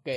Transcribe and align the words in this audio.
Ok. 0.00 0.08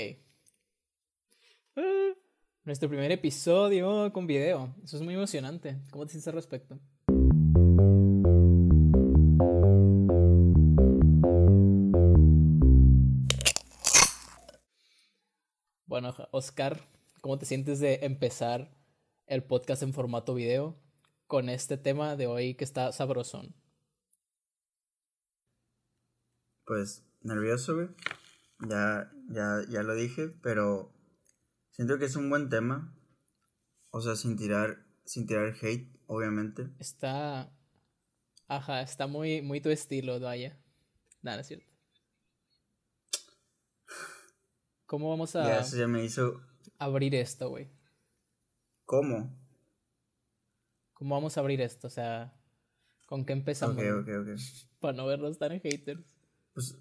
Nuestro 2.64 2.88
primer 2.88 3.12
episodio 3.12 4.14
con 4.14 4.26
video. 4.26 4.74
Eso 4.82 4.96
es 4.96 5.04
muy 5.04 5.14
emocionante. 5.14 5.78
¿Cómo 5.92 6.06
te 6.06 6.14
sientes 6.14 6.30
al 6.30 6.36
respecto? 6.36 6.80
Bueno, 15.86 16.16
Oscar, 16.32 16.88
¿cómo 17.20 17.38
te 17.38 17.46
sientes 17.46 17.82
de 17.82 18.00
empezar 18.04 18.74
el 19.28 19.44
podcast 19.44 19.84
en 19.84 19.94
formato 19.94 20.34
video 20.34 20.78
con 21.28 21.50
este 21.50 21.76
tema 21.76 22.16
de 22.16 22.28
hoy 22.28 22.56
que 22.56 22.64
está 22.64 22.94
sabrosón? 22.94 23.54
Pues 26.64 27.04
nervioso, 27.22 27.76
güey. 27.76 27.90
Ya, 28.68 29.12
ya, 29.30 29.62
ya 29.70 29.84
lo 29.84 29.96
dije, 29.96 30.30
pero 30.42 30.94
siento 31.72 31.98
que 31.98 32.06
es 32.06 32.16
un 32.16 32.30
buen 32.30 32.50
tema. 32.50 32.96
O 33.90 34.02
sea, 34.02 34.16
sin 34.16 34.38
tirar, 34.38 34.86
sin 35.06 35.28
tirar 35.28 35.54
hate, 35.62 35.92
obviamente. 36.08 36.70
Está. 36.80 37.52
Ajá, 38.48 38.82
está 38.82 39.08
muy, 39.08 39.42
muy 39.42 39.62
tu 39.62 39.70
estilo, 39.70 40.20
vaya. 40.20 40.58
Nada, 41.22 41.42
es 41.42 41.48
cierto. 41.48 41.72
¿Cómo 44.86 45.10
vamos 45.10 45.36
a. 45.36 45.44
Ya, 45.44 45.60
eso 45.60 45.78
ya 45.78 45.88
me 45.88 46.04
hizo. 46.04 46.42
Abrir 46.78 47.16
esto, 47.16 47.50
güey. 47.50 47.70
¿Cómo? 48.86 49.36
¿Cómo 50.94 51.16
vamos 51.16 51.38
a 51.38 51.40
abrir 51.40 51.62
esto? 51.62 51.88
O 51.88 51.90
sea, 51.90 52.34
¿con 53.08 53.26
qué 53.26 53.34
empezamos? 53.34 53.76
Ok, 53.76 53.84
ok, 54.02 54.10
ok. 54.22 54.40
Para 54.80 54.94
no 54.94 55.06
vernos 55.06 55.38
tan 55.38 55.54
en 55.54 55.62
haters. 55.62 56.04
Pues, 56.54 56.78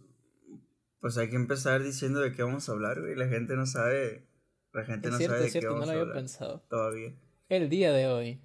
pues 1.02 1.18
hay 1.18 1.28
que 1.28 1.36
empezar 1.36 1.82
diciendo 1.82 2.20
de 2.20 2.32
qué 2.32 2.42
vamos 2.42 2.66
a 2.68 2.72
hablar, 2.72 2.98
güey. 3.00 3.14
La 3.14 3.28
gente 3.28 3.54
no 3.56 3.66
sabe. 3.66 4.26
La 4.72 4.84
gente 4.84 5.08
Es 5.08 5.12
no 5.12 5.18
cierto, 5.18 5.34
sabe 5.36 5.46
es 5.46 5.52
de 5.52 5.58
qué 5.58 5.60
cierto, 5.60 5.68
no 5.74 5.80
vamos 5.80 5.94
lo 5.94 5.98
a 6.00 6.02
había 6.02 6.14
pensado. 6.14 6.60
todavía. 6.70 7.12
El 7.50 7.68
día 7.68 7.92
de 7.92 8.06
hoy 8.08 8.40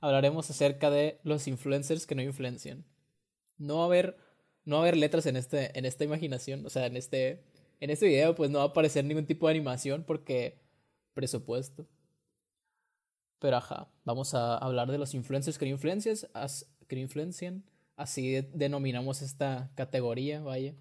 hablaremos 0.00 0.48
acerca 0.50 0.90
de 0.90 1.18
los 1.24 1.48
influencers 1.48 2.06
que 2.06 2.14
no 2.14 2.22
influencian. 2.22 2.84
No 3.58 3.78
va 3.78 3.82
a 3.82 3.86
haber, 3.86 4.16
no 4.64 4.76
va 4.76 4.82
a 4.82 4.84
haber 4.84 4.96
letras 4.98 5.26
en, 5.26 5.36
este, 5.36 5.76
en 5.76 5.84
esta 5.84 6.04
imaginación, 6.04 6.64
o 6.64 6.70
sea, 6.70 6.86
en 6.86 6.96
este, 6.96 7.42
en 7.80 7.90
este 7.90 8.06
video 8.06 8.34
pues 8.36 8.50
no 8.50 8.58
va 8.58 8.64
a 8.64 8.68
aparecer 8.68 9.04
ningún 9.04 9.26
tipo 9.26 9.46
de 9.48 9.52
animación 9.54 10.04
porque 10.06 10.60
presupuesto. 11.14 11.88
Pero 13.38 13.56
ajá, 13.56 13.88
vamos 14.04 14.34
a 14.34 14.56
hablar 14.58 14.90
de 14.90 14.98
los 14.98 15.14
influencers 15.14 15.58
que 15.58 15.64
no 15.66 15.72
influencias, 15.72 16.28
as- 16.34 16.70
que 16.86 16.96
no 16.96 17.02
influencian, 17.02 17.64
así 17.96 18.30
de- 18.30 18.50
denominamos 18.54 19.22
esta 19.22 19.70
categoría, 19.74 20.42
vaya. 20.42 20.74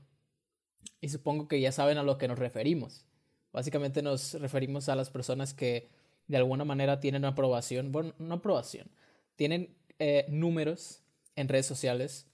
Y 1.01 1.09
supongo 1.09 1.47
que 1.47 1.59
ya 1.59 1.71
saben 1.71 1.97
a 1.97 2.03
lo 2.03 2.17
que 2.17 2.27
nos 2.27 2.39
referimos. 2.39 3.05
Básicamente 3.51 4.01
nos 4.01 4.33
referimos 4.33 4.89
a 4.89 4.95
las 4.95 5.09
personas 5.09 5.53
que 5.53 5.89
de 6.27 6.37
alguna 6.37 6.65
manera 6.65 6.99
tienen 6.99 7.25
aprobación, 7.25 7.91
bueno, 7.91 8.13
no 8.17 8.35
aprobación, 8.35 8.89
tienen 9.35 9.77
eh, 9.99 10.25
números 10.29 11.03
en 11.35 11.47
redes 11.47 11.65
sociales 11.65 12.27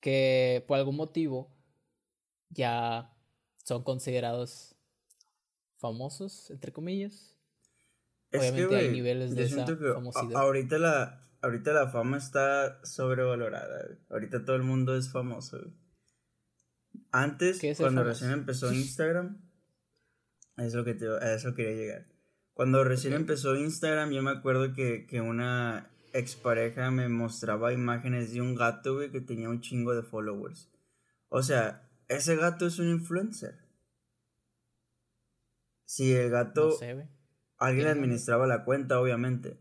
que 0.00 0.64
por 0.66 0.78
algún 0.78 0.96
motivo 0.96 1.50
ya 2.48 3.14
son 3.64 3.84
considerados 3.84 4.74
famosos, 5.76 6.50
entre 6.50 6.72
comillas. 6.72 7.36
Es 8.30 8.40
Obviamente 8.40 8.76
hay 8.76 8.84
güey, 8.84 8.92
niveles 8.92 9.34
de 9.34 9.44
esa 9.44 9.64
que 9.64 9.76
famosidad. 9.76 10.36
ahorita 10.40 10.78
la, 10.78 11.22
ahorita 11.42 11.72
la 11.72 11.88
fama 11.88 12.18
está 12.18 12.84
sobrevalorada, 12.84 13.84
güey. 13.86 13.98
Ahorita 14.10 14.44
todo 14.44 14.56
el 14.56 14.62
mundo 14.62 14.96
es 14.96 15.10
famoso, 15.10 15.58
güey. 15.58 15.72
Antes, 17.12 17.58
¿Qué 17.58 17.70
es 17.70 17.76
ser 17.76 17.84
cuando 17.84 18.04
recién 18.04 18.30
empezó 18.30 18.72
Instagram, 18.72 19.40
es 20.56 20.74
lo 20.74 20.84
que 20.84 20.94
te, 20.94 21.08
a 21.08 21.34
eso 21.34 21.54
quería 21.54 21.74
llegar. 21.74 22.06
Cuando 22.54 22.84
recién 22.84 23.14
empezó 23.14 23.56
Instagram, 23.56 24.10
yo 24.10 24.22
me 24.22 24.30
acuerdo 24.30 24.72
que, 24.74 25.06
que 25.06 25.20
una 25.20 25.90
expareja 26.12 26.90
me 26.90 27.08
mostraba 27.08 27.72
imágenes 27.72 28.32
de 28.32 28.40
un 28.40 28.54
gato, 28.54 28.94
güey, 28.94 29.10
que 29.10 29.20
tenía 29.20 29.48
un 29.48 29.60
chingo 29.60 29.94
de 29.94 30.02
followers. 30.02 30.70
O 31.28 31.42
sea, 31.42 31.88
ese 32.08 32.36
gato 32.36 32.66
es 32.66 32.78
un 32.78 32.88
influencer. 32.88 33.58
Si 35.84 36.12
el 36.12 36.30
gato 36.30 36.66
No 36.66 36.72
sé. 36.72 37.08
Alguien 37.56 37.88
administraba 37.88 38.46
la 38.46 38.64
cuenta, 38.64 39.00
obviamente. 39.00 39.58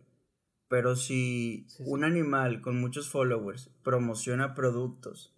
Pero 0.67 0.95
si 0.95 1.65
Sí, 1.67 1.77
sí. 1.77 1.83
un 1.85 2.03
animal 2.03 2.61
con 2.61 2.79
muchos 2.79 3.09
followers 3.09 3.69
promociona 3.83 4.55
productos, 4.55 5.35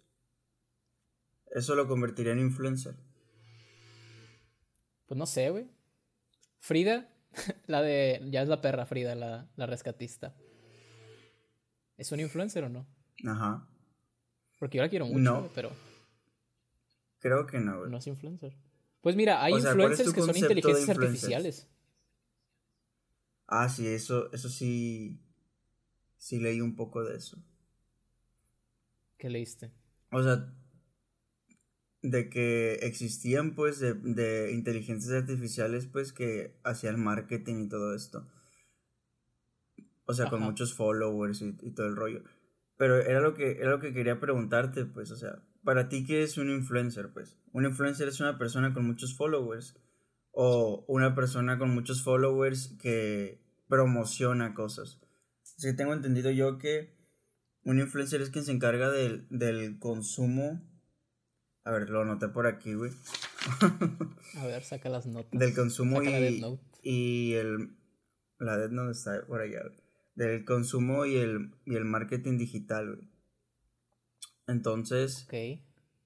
eso 1.52 1.74
lo 1.74 1.86
convertiría 1.86 2.32
en 2.32 2.40
influencer. 2.40 2.94
Pues 5.06 5.18
no 5.18 5.26
sé, 5.26 5.50
güey. 5.50 5.68
Frida, 6.58 7.08
la 7.66 7.82
de. 7.82 8.20
Ya 8.30 8.42
es 8.42 8.48
la 8.48 8.60
perra 8.60 8.86
Frida, 8.86 9.14
la, 9.14 9.48
la 9.56 9.66
rescatista. 9.66 10.34
¿Es 11.96 12.10
un 12.12 12.20
influencer 12.20 12.64
o 12.64 12.68
no? 12.68 12.86
Ajá. 13.26 13.68
Porque 14.58 14.78
yo 14.78 14.82
la 14.84 14.88
quiero 14.88 15.06
mucho, 15.06 15.18
No. 15.18 15.48
pero 15.54 15.70
Creo 17.18 17.46
que 17.46 17.58
no, 17.60 17.78
güey. 17.80 17.90
no 17.90 17.98
es 17.98 18.06
influencer. 18.06 18.56
Pues 19.00 19.14
mira, 19.16 19.42
hay 19.44 19.52
O 19.52 19.60
sea, 19.60 19.74
¿cuál 19.74 19.92
es 19.92 20.00
influencers 20.00 20.14
que 20.14 20.20
son 20.32 20.36
inteligencias 20.36 20.88
artificiales. 20.88 21.68
Ah, 23.46 23.68
sí, 23.68 23.86
eso, 23.86 24.32
eso 24.32 24.48
sí. 24.48 25.20
Sí 26.16 26.38
leí 26.38 26.60
un 26.60 26.74
poco 26.76 27.02
de 27.04 27.16
eso. 27.16 27.36
¿Qué 29.18 29.28
leíste? 29.28 29.72
O 30.10 30.22
sea, 30.22 30.52
de 32.02 32.28
que 32.28 32.74
existían, 32.82 33.54
pues, 33.54 33.78
de, 33.78 33.94
de 33.94 34.52
inteligencias 34.52 35.12
artificiales, 35.12 35.86
pues, 35.86 36.12
que 36.12 36.58
hacían 36.64 37.02
marketing 37.02 37.64
y 37.64 37.68
todo 37.68 37.94
esto. 37.94 38.28
O 40.04 40.14
sea, 40.14 40.28
con 40.28 40.42
muchos 40.42 40.74
followers 40.74 41.42
y, 41.42 41.56
y 41.62 41.70
todo 41.74 41.86
el 41.86 41.96
rollo. 41.96 42.24
Pero 42.76 43.00
era 43.00 43.20
lo 43.20 43.34
que, 43.34 43.52
era 43.52 43.70
lo 43.70 43.80
que 43.80 43.92
quería 43.92 44.20
preguntarte, 44.20 44.84
pues, 44.84 45.10
o 45.10 45.16
sea, 45.16 45.42
para 45.64 45.88
ti, 45.88 46.04
¿qué 46.04 46.22
es 46.22 46.38
un 46.38 46.50
influencer, 46.50 47.12
pues? 47.12 47.38
¿Un 47.52 47.64
influencer 47.64 48.08
es 48.08 48.20
una 48.20 48.38
persona 48.38 48.72
con 48.72 48.84
muchos 48.84 49.16
followers? 49.16 49.76
¿O 50.32 50.84
una 50.88 51.14
persona 51.14 51.58
con 51.58 51.70
muchos 51.74 52.02
followers 52.02 52.76
que 52.80 53.40
promociona 53.68 54.54
cosas? 54.54 55.00
Es 55.56 55.64
que 55.64 55.72
tengo 55.74 55.92
entendido 55.92 56.30
yo 56.30 56.58
que 56.58 56.96
un 57.64 57.78
influencer 57.78 58.20
es 58.22 58.30
quien 58.30 58.44
se 58.44 58.52
encarga 58.52 58.90
del, 58.90 59.26
del 59.30 59.78
consumo. 59.78 60.60
A 61.64 61.70
ver, 61.70 61.88
lo 61.90 62.02
anoté 62.02 62.28
por 62.28 62.46
aquí, 62.46 62.74
güey. 62.74 62.90
A 64.38 64.46
ver, 64.46 64.62
saca 64.64 64.88
las 64.88 65.06
notas. 65.06 65.38
del 65.38 65.54
consumo 65.54 65.98
Saca 65.98 66.10
la 66.10 66.20
Death 66.20 66.32
y, 66.32 66.40
Note. 66.40 66.62
y 66.82 67.32
el... 67.34 67.76
La 68.38 68.58
Death 68.58 68.72
Note 68.72 68.92
está 68.92 69.24
por 69.26 69.40
allá, 69.40 69.62
güey. 69.62 69.80
Del 70.16 70.44
consumo 70.44 71.06
y 71.06 71.16
el, 71.16 71.54
y 71.64 71.76
el 71.76 71.84
marketing 71.84 72.36
digital, 72.38 72.96
güey. 72.96 73.08
Entonces, 74.46 75.24
Ok. 75.24 75.62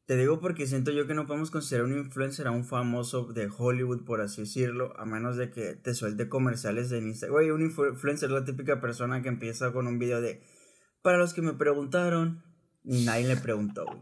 te 0.06 0.16
digo 0.16 0.38
porque 0.40 0.66
siento 0.66 0.90
yo 0.92 1.06
que 1.06 1.14
no 1.14 1.26
podemos 1.26 1.50
considerar 1.50 1.86
un 1.86 1.96
influencer 1.98 2.46
a 2.46 2.50
un 2.50 2.64
famoso 2.64 3.32
de 3.32 3.48
Hollywood, 3.56 4.04
por 4.04 4.20
así 4.20 4.42
decirlo, 4.42 4.92
a 4.98 5.04
menos 5.06 5.36
de 5.36 5.50
que 5.50 5.74
te 5.74 5.94
suelte 5.94 6.28
comerciales 6.28 6.92
en 6.92 7.06
Instagram. 7.08 7.32
Güey, 7.34 7.50
un 7.50 7.62
influ- 7.68 7.90
influencer 7.90 8.28
es 8.28 8.34
la 8.34 8.44
típica 8.44 8.80
persona 8.80 9.22
que 9.22 9.28
empieza 9.28 9.72
con 9.72 9.86
un 9.86 9.98
video 9.98 10.20
de... 10.20 10.42
Para 11.02 11.18
los 11.18 11.32
que 11.34 11.42
me 11.42 11.54
preguntaron, 11.54 12.42
y 12.84 13.04
nadie 13.04 13.26
le 13.26 13.36
preguntó, 13.36 13.84
güey. 13.86 13.98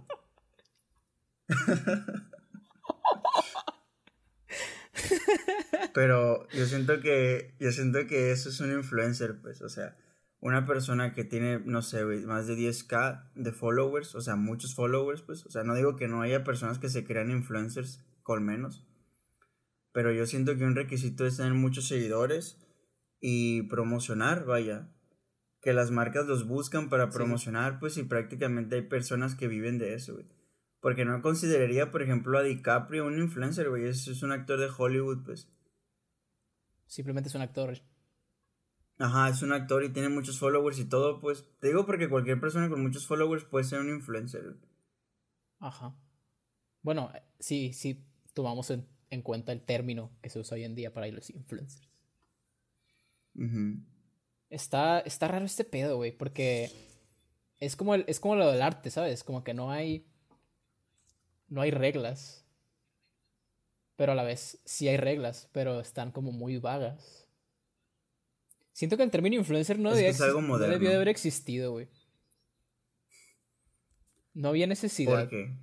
Pero 5.94 6.48
yo 6.50 6.66
siento 6.66 7.00
que 7.00 7.54
yo 7.58 7.72
siento 7.72 8.06
que 8.06 8.32
eso 8.32 8.48
es 8.48 8.60
un 8.60 8.72
influencer, 8.72 9.40
pues, 9.40 9.62
o 9.62 9.68
sea, 9.68 9.96
una 10.40 10.66
persona 10.66 11.12
que 11.12 11.24
tiene, 11.24 11.60
no 11.60 11.82
sé, 11.82 12.04
más 12.04 12.46
de 12.46 12.56
10k 12.56 13.30
de 13.34 13.52
followers, 13.52 14.14
o 14.14 14.20
sea, 14.20 14.36
muchos 14.36 14.74
followers, 14.74 15.22
pues, 15.22 15.46
o 15.46 15.50
sea, 15.50 15.64
no 15.64 15.74
digo 15.74 15.96
que 15.96 16.08
no 16.08 16.20
haya 16.22 16.44
personas 16.44 16.78
que 16.78 16.88
se 16.88 17.04
crean 17.04 17.30
influencers 17.30 18.04
con 18.22 18.44
menos, 18.44 18.86
pero 19.92 20.12
yo 20.12 20.26
siento 20.26 20.56
que 20.56 20.64
un 20.64 20.74
requisito 20.74 21.24
es 21.26 21.36
tener 21.36 21.54
muchos 21.54 21.86
seguidores 21.88 22.58
y 23.20 23.62
promocionar, 23.62 24.44
vaya, 24.44 24.88
que 25.62 25.72
las 25.72 25.90
marcas 25.90 26.26
los 26.26 26.46
buscan 26.46 26.90
para 26.90 27.06
sí. 27.06 27.16
promocionar, 27.16 27.78
pues, 27.78 27.96
y 27.96 28.02
prácticamente 28.02 28.76
hay 28.76 28.82
personas 28.82 29.34
que 29.34 29.48
viven 29.48 29.78
de 29.78 29.94
eso, 29.94 30.14
güey. 30.14 30.26
Porque 30.84 31.06
no 31.06 31.22
consideraría, 31.22 31.90
por 31.90 32.02
ejemplo, 32.02 32.36
a 32.36 32.42
DiCaprio 32.42 33.06
un 33.06 33.18
influencer, 33.18 33.70
güey. 33.70 33.86
Es, 33.86 34.06
es 34.06 34.22
un 34.22 34.32
actor 34.32 34.60
de 34.60 34.68
Hollywood, 34.68 35.24
pues. 35.24 35.48
Simplemente 36.84 37.30
es 37.30 37.34
un 37.34 37.40
actor. 37.40 37.78
Ajá, 38.98 39.30
es 39.30 39.40
un 39.40 39.54
actor 39.54 39.82
y 39.82 39.88
tiene 39.88 40.10
muchos 40.10 40.38
followers 40.38 40.78
y 40.78 40.84
todo, 40.84 41.22
pues. 41.22 41.46
Te 41.58 41.68
digo 41.68 41.86
porque 41.86 42.10
cualquier 42.10 42.38
persona 42.38 42.68
con 42.68 42.82
muchos 42.82 43.06
followers 43.06 43.44
puede 43.44 43.64
ser 43.64 43.80
un 43.80 43.88
influencer. 43.88 44.42
güey. 44.42 44.56
Ajá. 45.58 45.96
Bueno, 46.82 47.10
eh, 47.14 47.22
sí, 47.38 47.72
sí 47.72 48.04
tomamos 48.34 48.68
en, 48.68 48.86
en 49.08 49.22
cuenta 49.22 49.52
el 49.52 49.62
término 49.62 50.10
que 50.20 50.28
se 50.28 50.38
usa 50.38 50.56
hoy 50.56 50.64
en 50.64 50.74
día 50.74 50.92
para 50.92 51.06
los 51.06 51.30
influencers. 51.30 51.88
Ujú. 53.36 53.78
Está, 54.50 55.00
está 55.00 55.28
raro 55.28 55.46
este 55.46 55.64
pedo, 55.64 55.96
güey, 55.96 56.12
porque 56.12 56.70
es 57.58 57.74
como, 57.74 57.94
el, 57.94 58.04
es 58.06 58.20
como 58.20 58.36
lo 58.36 58.52
del 58.52 58.60
arte, 58.60 58.90
¿sabes? 58.90 59.24
Como 59.24 59.42
que 59.44 59.54
no 59.54 59.70
hay. 59.70 60.10
No 61.54 61.60
hay 61.60 61.70
reglas. 61.70 62.44
Pero 63.94 64.10
a 64.10 64.14
la 64.16 64.24
vez 64.24 64.60
sí 64.64 64.88
hay 64.88 64.96
reglas, 64.96 65.48
pero 65.52 65.78
están 65.78 66.10
como 66.10 66.32
muy 66.32 66.58
vagas. 66.58 67.28
Siento 68.72 68.96
que 68.96 69.04
el 69.04 69.12
término 69.12 69.36
influencer 69.36 69.78
no, 69.78 69.94
debía 69.94 70.12
no 70.18 70.58
debió 70.58 70.88
de 70.88 70.96
haber 70.96 71.06
existido, 71.06 71.70
güey. 71.70 71.88
No 74.32 74.48
había 74.48 74.66
necesidad. 74.66 75.20
¿Por 75.20 75.28
qué? 75.28 75.56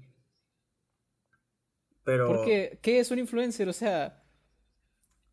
Pero... 2.05 2.27
Porque, 2.27 2.79
¿qué 2.81 2.99
es 3.01 3.11
un 3.11 3.19
influencer? 3.19 3.67
O 3.67 3.73
sea, 3.73 4.23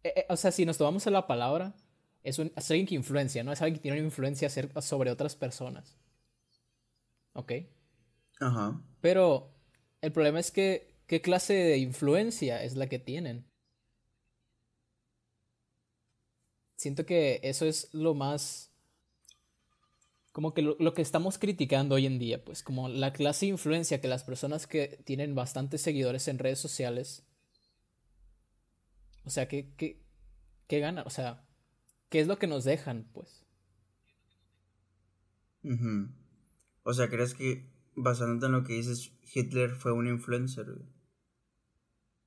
eh, 0.02 0.12
eh, 0.16 0.26
o 0.28 0.36
sea, 0.36 0.50
si 0.50 0.66
nos 0.66 0.76
tomamos 0.76 1.06
a 1.06 1.10
la 1.10 1.28
palabra, 1.28 1.76
es, 2.24 2.40
un, 2.40 2.52
alguien 2.56 2.84
que 2.84 2.96
influencia, 2.96 3.44
¿no? 3.44 3.52
Es 3.52 3.62
alguien 3.62 3.76
que 3.76 3.82
tiene 3.82 3.98
una 3.98 4.06
influencia 4.06 4.50
sobre 4.50 5.12
otras 5.12 5.36
personas. 5.36 5.96
¿Ok? 7.34 7.52
Ajá. 8.40 8.82
Pero 9.00 9.54
el 10.00 10.12
problema 10.12 10.40
es 10.40 10.50
que, 10.50 10.94
¿qué 11.06 11.20
clase 11.20 11.54
de 11.54 11.78
influencia 11.78 12.62
es 12.62 12.76
la 12.76 12.88
que 12.88 12.98
tienen? 12.98 13.46
Siento 16.76 17.04
que 17.04 17.40
eso 17.42 17.66
es 17.66 17.92
lo 17.92 18.14
más... 18.14 18.72
Como 20.32 20.54
que 20.54 20.62
lo, 20.62 20.94
que 20.94 21.02
estamos 21.02 21.36
criticando 21.36 21.96
hoy 21.96 22.06
en 22.06 22.20
día, 22.20 22.44
pues 22.44 22.62
como 22.62 22.88
la 22.88 23.12
clase 23.12 23.46
de 23.46 23.50
influencia 23.50 24.00
que 24.00 24.06
las 24.06 24.22
personas 24.22 24.68
que 24.68 25.00
tienen 25.04 25.34
bastantes 25.34 25.82
seguidores 25.82 26.28
en 26.28 26.38
redes 26.38 26.60
sociales... 26.60 27.24
O 29.24 29.30
sea, 29.30 29.48
¿qué, 29.48 29.74
qué, 29.76 30.00
qué 30.68 30.78
ganan? 30.78 31.04
O 31.06 31.10
sea, 31.10 31.44
¿qué 32.08 32.20
es 32.20 32.28
lo 32.28 32.38
que 32.38 32.46
nos 32.46 32.62
dejan, 32.62 33.10
pues? 33.12 33.44
O 36.84 36.94
sea, 36.94 37.08
¿crees 37.10 37.34
que 37.34 37.68
basándote 38.02 38.46
en 38.46 38.52
lo 38.52 38.64
que 38.64 38.74
dices, 38.74 39.12
Hitler 39.34 39.70
fue 39.70 39.92
un 39.92 40.08
influencer, 40.08 40.66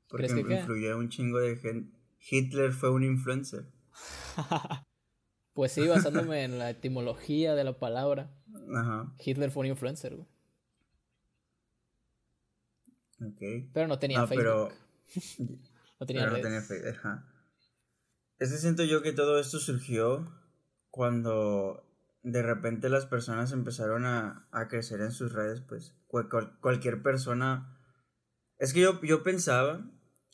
Porque 0.08 0.28
influyó 0.28 0.98
un 0.98 1.10
chingo 1.10 1.40
de 1.40 1.56
gente. 1.58 1.98
Hitler 2.30 2.72
fue 2.72 2.92
un 2.92 3.04
influencer. 3.04 3.66
pues 5.54 5.72
sí, 5.72 5.88
basándome 5.88 6.44
en 6.44 6.60
la 6.60 6.70
etimología 6.70 7.56
de 7.56 7.64
la 7.64 7.80
palabra. 7.80 8.32
Ajá. 8.76 9.14
Hitler 9.20 9.52
fue 9.52 9.62
un 9.62 9.68
influencer, 9.68 10.16
güey. 10.16 10.28
Pero 13.74 13.88
no 13.88 14.00
tenía 14.00 14.26
Facebook. 14.26 14.74
no 16.00 16.06
tenía, 16.06 16.24
pero 16.24 16.38
no 16.38 16.42
tenía 16.42 16.62
Facebook. 16.62 16.90
Ajá. 16.90 17.28
Es 18.40 18.52
que 18.52 18.58
siento 18.58 18.84
yo 18.84 19.04
que 19.04 19.14
todo 19.14 19.40
esto 19.40 19.60
surgió 19.60 20.32
cuando 20.90 21.91
de 22.24 22.44
repente 22.44 22.90
las 22.90 23.06
personas 23.06 23.52
empezaron 23.52 24.06
a, 24.06 24.48
crecer 24.70 25.02
en 25.02 25.12
sus 25.12 25.34
redes, 25.34 25.62
pues 25.62 25.96
cualquier 26.08 27.02
persona... 27.02 27.78
Es 28.58 28.74
que 28.74 28.82
yo, 28.82 29.02
yo 29.02 29.24
pensaba 29.24 29.84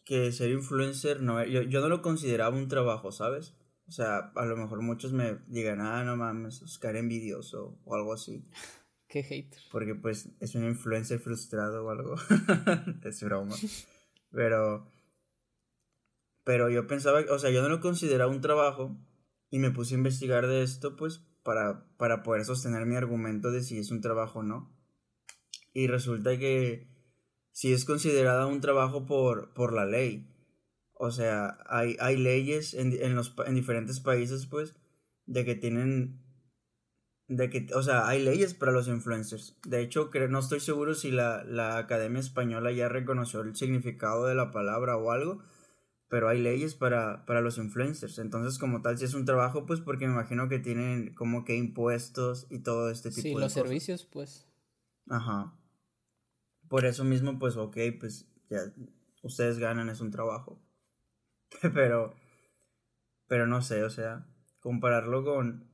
que 0.04 0.32
ser 0.32 0.52
influencer 0.52 1.22
no 1.22 1.44
yo, 1.46 1.62
yo 1.62 1.82
no 1.82 1.90
lo 1.90 2.02
consideraba 2.02 2.56
un 2.56 2.68
trabajo, 2.68 3.12
¿sabes? 3.12 3.56
O 3.88 3.92
sea, 3.92 4.32
a 4.36 4.46
lo 4.46 4.58
mejor 4.58 4.82
muchos 4.82 5.14
me 5.14 5.40
digan, 5.48 5.80
ah, 5.80 6.04
no 6.04 6.18
mames, 6.18 6.62
Oscar 6.62 6.98
envidioso 6.98 7.80
o 7.86 7.96
algo 7.96 8.14
así. 8.14 8.46
Qué 9.08 9.24
hater. 9.24 9.62
Porque 9.72 9.96
pues 9.96 10.30
es 10.42 10.56
un 10.56 10.66
influencer 10.66 11.20
frustrado 11.20 11.86
o 11.86 11.90
algo. 11.90 12.16
es 13.04 13.24
broma. 13.24 13.56
Pero... 14.32 14.92
Pero 16.44 16.70
yo 16.70 16.88
pensaba, 16.88 17.22
o 17.30 17.40
sea, 17.40 17.50
yo 17.50 17.62
no 17.62 17.68
lo 17.68 17.82
consideraba 17.82 18.32
un 18.32 18.40
trabajo 18.40 18.98
y 19.50 19.60
me 19.60 19.72
puse 19.72 19.96
a 19.96 19.98
investigar 19.98 20.48
de 20.48 20.64
esto, 20.64 20.96
pues 20.96 21.27
para, 21.48 22.24
poder 22.24 22.44
sostener 22.44 22.86
mi 22.86 22.98
argumento 22.98 23.52
de 23.52 23.64
si 23.64 23.80
es 23.80 23.90
un 23.90 24.02
trabajo 24.02 24.40
o 24.40 24.44
no. 24.44 24.70
Y 25.74 25.88
resulta 25.88 26.38
que 26.38 26.90
si 27.54 27.72
es 27.72 27.86
considerada 27.86 28.48
un 28.48 28.60
trabajo 28.60 29.06
por, 29.06 29.54
por 29.54 29.72
la 29.72 29.86
ley. 29.86 30.30
O 30.92 31.10
sea, 31.10 31.58
hay, 31.68 31.96
hay 32.02 32.18
leyes 32.18 32.74
en, 32.74 33.16
los, 33.16 33.34
en 33.46 33.56
diferentes 33.56 34.02
países, 34.02 34.46
pues, 34.46 34.76
de 35.26 35.46
que 35.46 35.56
tienen 35.56 36.22
de 37.30 37.50
que, 37.50 37.68
o 37.74 37.82
sea, 37.82 38.08
hay 38.08 38.24
leyes 38.24 38.54
para 38.54 38.74
los 38.74 38.90
influencers. 38.90 39.58
De 39.66 39.82
hecho, 39.82 40.10
no 40.30 40.40
estoy 40.40 40.60
seguro 40.60 40.96
si 40.96 41.12
la, 41.12 41.46
la, 41.46 41.78
Academia 41.78 42.20
Española 42.20 42.72
ya 42.72 42.90
reconoció 42.90 43.42
el 43.42 43.56
significado 43.56 44.26
de 44.26 44.36
la 44.36 44.52
palabra 44.52 44.98
o 44.98 45.12
algo, 45.12 45.44
pero 46.10 46.30
hay 46.30 46.42
leyes 46.42 46.76
para, 46.76 47.26
para 47.26 47.42
los 47.42 47.58
influencers. 47.58 48.20
Entonces, 48.20 48.58
como 48.58 48.82
tal, 48.82 48.98
si 48.98 49.06
es 49.06 49.14
un 49.14 49.26
trabajo, 49.26 49.66
pues 49.66 49.82
porque 49.82 50.08
me 50.08 50.14
imagino 50.14 50.48
que 50.48 50.60
tienen 50.60 51.14
como 51.14 51.44
que 51.44 51.56
impuestos 51.56 52.48
y 52.50 52.60
todo 52.60 52.90
este 52.90 53.10
tipo 53.10 53.28
de 53.28 53.34
cosas. 53.34 53.54
Sí, 53.54 53.60
los 53.60 53.68
servicios, 53.68 54.06
pues. 54.06 54.48
Ajá. 55.10 55.54
Por 56.70 56.86
eso 56.86 57.04
mismo, 57.04 57.40
pues, 57.40 57.58
ok, 57.58 57.78
pues 58.00 58.30
ya 58.50 58.60
ustedes 59.22 59.60
ganan, 59.60 59.90
es 59.90 60.00
un 60.00 60.12
trabajo. 60.12 60.62
pero, 61.74 62.14
pero 63.28 63.48
no 63.48 63.62
sé, 63.62 63.84
o 63.84 63.90
sea, 63.90 64.28
compararlo 64.60 65.26
con 65.26 65.70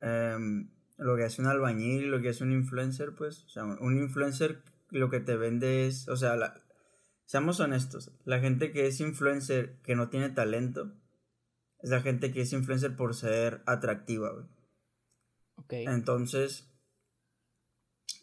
em, 0.00 0.70
lo 0.98 1.16
que 1.16 1.24
hace 1.24 1.42
un 1.42 1.48
albañil 1.48 2.04
y 2.04 2.08
lo 2.08 2.20
que 2.20 2.28
hace 2.28 2.44
un 2.44 2.52
influencer, 2.52 3.14
pues, 3.14 3.44
o 3.44 3.48
sea, 3.48 3.64
un 3.64 3.98
influencer 3.98 4.62
lo 4.90 5.10
que 5.10 5.20
te 5.20 5.36
vende 5.36 5.86
es, 5.86 6.08
o 6.08 6.16
sea, 6.16 6.36
la, 6.36 6.65
Seamos 7.26 7.58
honestos, 7.58 8.12
la 8.24 8.38
gente 8.38 8.72
que 8.72 8.86
es 8.86 9.00
influencer 9.00 9.80
que 9.82 9.96
no 9.96 10.08
tiene 10.08 10.30
talento 10.30 10.92
es 11.80 11.90
la 11.90 12.00
gente 12.00 12.32
que 12.32 12.42
es 12.42 12.52
influencer 12.52 12.96
por 12.96 13.14
ser 13.14 13.62
atractiva, 13.66 14.32
güey. 14.32 14.46
Ok. 15.56 15.72
Entonces, 15.92 16.70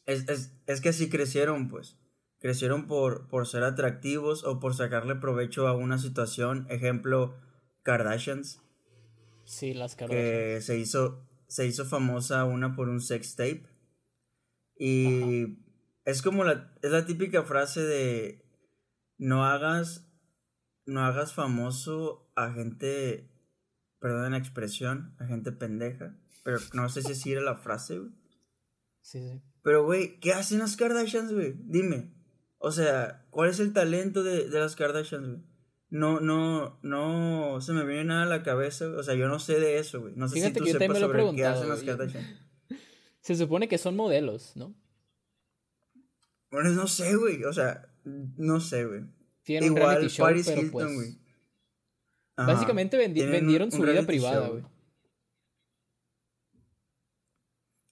es, 0.06 0.82
que 0.82 0.90
así 0.90 1.10
crecieron, 1.10 1.70
pues. 1.70 1.98
Crecieron 2.40 2.88
por, 2.88 3.28
por 3.30 3.48
ser 3.48 3.64
atractivos 3.64 4.44
o 4.44 4.60
por 4.60 4.76
sacarle 4.76 5.16
provecho 5.16 5.68
a 5.68 5.76
una 5.76 5.98
situación. 5.98 6.66
Ejemplo, 6.70 7.36
Kardashians. 7.84 8.62
Sí, 9.46 9.74
las 9.74 9.96
Kardashians. 9.96 10.56
Que 10.56 10.62
se 10.62 10.78
hizo, 10.78 11.28
se 11.48 11.66
hizo 11.66 11.86
famosa 11.86 12.44
una 12.46 12.76
por 12.76 12.90
un 12.90 13.02
sex 13.02 13.36
tape. 13.36 13.66
Y 14.78 15.60
es 16.06 16.22
como 16.22 16.44
la, 16.44 16.74
es 16.82 16.92
la 16.92 17.06
típica 17.06 17.44
frase 17.44 17.82
de 17.82 18.43
no 19.18 19.46
hagas, 19.46 20.10
no 20.86 21.02
hagas 21.02 21.34
famoso 21.34 22.32
a 22.36 22.52
gente, 22.52 23.30
perdón 24.00 24.32
la 24.32 24.38
expresión, 24.38 25.16
a 25.20 25.26
gente 25.26 25.52
pendeja, 25.52 26.18
pero 26.44 26.60
no 26.74 26.90
sé 26.90 27.02
si 27.02 27.32
era 27.32 27.42
la 27.42 27.56
frase, 27.56 28.00
güey. 28.00 28.12
Sí, 29.02 29.20
sí. 29.20 29.42
Pero, 29.64 29.86
güey, 29.86 30.20
¿qué 30.20 30.34
hacen 30.34 30.60
las 30.60 30.76
Kardashians, 30.76 31.34
güey? 31.34 31.56
Dime. 31.58 32.14
O 32.58 32.72
sea, 32.72 33.26
¿cuál 33.30 33.50
es 33.50 33.60
el 33.60 33.74
talento 33.74 34.24
de, 34.24 34.50
las 34.50 34.76
Kardashians, 34.76 35.28
güey? 35.28 35.44
No, 35.90 36.20
no, 36.20 36.80
no 36.82 37.62
se 37.62 37.72
me 37.72 37.86
viene 37.86 38.06
nada 38.06 38.24
a 38.24 38.26
la 38.26 38.44
cabeza, 38.44 38.88
O 38.88 39.04
sea, 39.04 39.14
yo 39.16 39.28
no 39.28 39.40
sé 39.40 39.60
de 39.60 39.78
eso, 39.78 40.02
güey. 40.02 40.14
No 40.16 40.28
sé 40.28 40.42
si 40.42 40.54
tú 40.54 40.66
sepas 40.66 41.00
sobre 41.00 41.36
qué 41.36 41.46
hacen 41.46 41.70
las 41.70 41.84
Kardashians. 41.84 42.28
Se 43.22 43.36
supone 43.36 43.70
que 43.70 43.78
son 43.78 43.96
modelos, 43.96 44.54
¿no? 44.58 44.76
Bueno, 46.52 46.72
no 46.72 46.88
sé, 46.88 47.16
güey. 47.16 47.46
O 47.46 47.54
sea, 47.54 47.93
no 48.06 48.60
sé, 48.60 48.86
güey. 48.86 49.02
Tienen 49.44 49.72
un 49.72 49.78
reality 49.78 50.08
show, 50.08 50.28
pero 50.46 50.72
pues... 50.72 51.18
Básicamente 52.36 52.98
vendieron 52.98 53.72
su 53.72 53.82
vida 53.82 54.04
privada, 54.04 54.48
güey. 54.48 54.64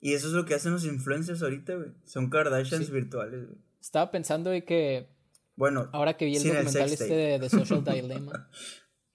Y 0.02 0.16
eso 0.16 0.28
es 0.28 0.34
lo 0.34 0.46
que 0.46 0.56
hacen 0.56 0.72
los 0.72 0.84
influencers 0.84 1.44
ahorita, 1.44 1.76
güey. 1.76 1.92
Son 2.06 2.30
Kardashians 2.30 2.90
virtuales, 2.90 3.46
güey. 3.46 3.60
Estaba 3.80 4.10
pensando 4.10 4.50
de 4.50 4.66
que. 4.66 5.08
Bueno, 5.56 5.90
ahora 5.94 6.18
que 6.18 6.26
vi 6.26 6.36
el 6.36 6.44
documental 6.44 6.92
este 6.92 7.40
de, 7.40 7.50
Social 7.50 7.84
Dilemma. 7.84 8.50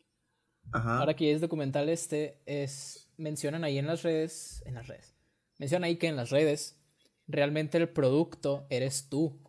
Ajá. 0.73 0.99
Ahora 0.99 1.15
que 1.15 1.25
vi 1.25 1.31
el 1.31 1.41
documental 1.41 1.89
este, 1.89 2.41
es. 2.47 3.11
Mencionan 3.17 3.65
ahí 3.65 3.79
en 3.79 3.89
las 3.89 4.05
redes. 4.05 4.63
En 4.65 4.75
las 4.75 4.87
redes. 4.87 5.17
Mencionan 5.59 5.85
ahí 5.85 5.97
que 5.97 6.07
en 6.07 6.17
las 6.17 6.31
redes. 6.31 6.79
Realmente 7.27 7.79
el 7.79 7.89
producto 7.89 8.69
eres 8.71 9.09
tú. 9.09 9.41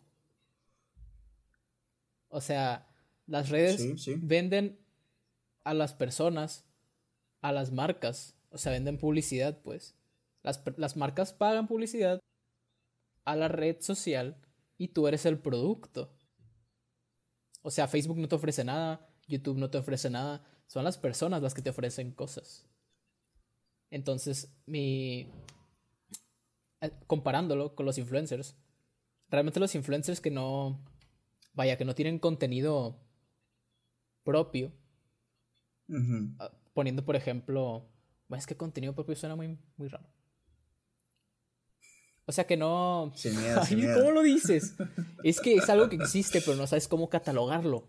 O 2.28 2.40
sea, 2.40 2.88
las 3.26 3.48
redes 3.48 3.82
venden 4.20 4.78
a 5.64 5.74
las 5.74 5.94
personas, 5.94 6.66
a 7.40 7.52
las 7.52 7.72
marcas. 7.72 8.36
O 8.50 8.58
sea, 8.58 8.72
venden 8.72 8.98
publicidad, 8.98 9.60
pues. 9.62 9.96
Las, 10.42 10.62
las 10.76 10.96
marcas 10.96 11.32
pagan 11.32 11.66
publicidad 11.66 12.20
a 13.24 13.36
la 13.36 13.48
red 13.48 13.76
social 13.80 14.40
y 14.78 14.88
tú 14.88 15.06
eres 15.08 15.26
el 15.26 15.38
producto. 15.38 16.16
O 17.62 17.70
sea, 17.70 17.88
Facebook 17.88 18.18
no 18.18 18.28
te 18.28 18.36
ofrece 18.36 18.64
nada, 18.64 19.06
YouTube 19.26 19.58
no 19.58 19.68
te 19.68 19.78
ofrece 19.78 20.08
nada, 20.08 20.42
son 20.66 20.84
las 20.84 20.96
personas 20.96 21.42
las 21.42 21.54
que 21.54 21.62
te 21.62 21.70
ofrecen 21.70 22.12
cosas. 22.12 22.66
Entonces, 23.90 24.54
mi... 24.66 25.30
Eh, 26.80 26.92
comparándolo 27.06 27.74
con 27.74 27.84
los 27.86 27.98
influencers, 27.98 28.56
realmente 29.28 29.58
los 29.60 29.74
influencers 29.74 30.20
que 30.20 30.30
no 30.30 30.80
vaya, 31.58 31.76
que 31.76 31.84
no 31.84 31.94
tienen 31.96 32.20
contenido 32.20 32.96
propio. 34.22 34.72
Ah, 36.38 36.52
poniendo, 36.72 37.04
por 37.04 37.16
ejemplo, 37.16 37.84
es 38.30 38.46
que 38.46 38.56
contenido 38.56 38.94
propio 38.94 39.16
suena 39.16 39.34
muy, 39.34 39.58
muy 39.76 39.88
raro. 39.88 40.06
O 42.26 42.32
sea 42.32 42.46
que 42.46 42.56
no... 42.56 43.12
¿Cómo 43.96 44.12
lo 44.12 44.22
dices? 44.22 44.76
es 45.24 45.40
que 45.40 45.56
es 45.56 45.68
algo 45.68 45.88
que 45.88 45.96
existe, 45.96 46.40
pero 46.40 46.56
no 46.56 46.68
sabes 46.68 46.86
cómo 46.86 47.10
catalogarlo. 47.10 47.88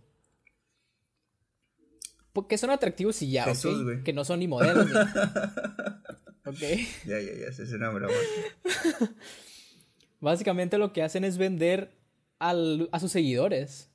que 2.50 2.58
son 2.58 2.72
atractivos 2.72 3.22
y 3.22 3.30
ya, 3.30 3.46
¿ok? 3.52 4.04
Que 4.04 4.14
no 4.14 4.26
son 4.26 4.40
ni 4.40 4.48
modelos. 4.48 4.88
Ni... 4.88 4.94
ok. 6.50 6.60
Ya, 7.06 7.20
ya, 7.20 7.34
ya, 7.36 7.48
esa 7.50 7.62
es 7.62 7.72
una 7.74 7.90
broma. 7.90 8.16
Básicamente 10.22 10.80
lo 10.80 10.92
que 10.92 11.04
hacen 11.04 11.24
es 11.24 11.38
vender 11.38 11.99
al, 12.40 12.90
a 12.92 13.00
sus 13.00 13.12
seguidores. 13.12 13.90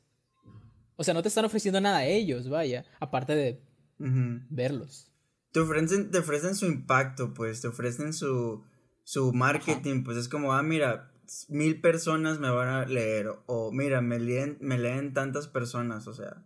O 0.96 1.02
sea, 1.02 1.14
no 1.14 1.22
te 1.22 1.28
están 1.28 1.44
ofreciendo 1.44 1.80
nada 1.80 1.98
a 1.98 2.06
ellos, 2.06 2.48
vaya, 2.48 2.84
aparte 3.00 3.34
de 3.34 3.62
verlos. 3.98 5.10
Te 5.52 5.60
ofrecen, 5.60 6.10
te 6.10 6.18
ofrecen 6.18 6.54
su 6.54 6.66
impacto, 6.66 7.34
pues, 7.34 7.60
te 7.60 7.68
ofrecen 7.68 8.12
su, 8.12 8.62
su 9.02 9.32
marketing, 9.32 10.04
pues 10.04 10.16
es 10.16 10.28
como, 10.28 10.52
ah, 10.52 10.62
mira, 10.62 11.12
mil 11.48 11.80
personas 11.80 12.38
me 12.38 12.50
van 12.50 12.68
a 12.68 12.86
leer, 12.86 13.30
o 13.46 13.72
mira, 13.72 14.00
me 14.00 14.18
leen, 14.18 14.56
me 14.60 14.78
leen 14.78 15.14
tantas 15.14 15.48
personas, 15.48 16.06
o 16.06 16.14
sea, 16.14 16.44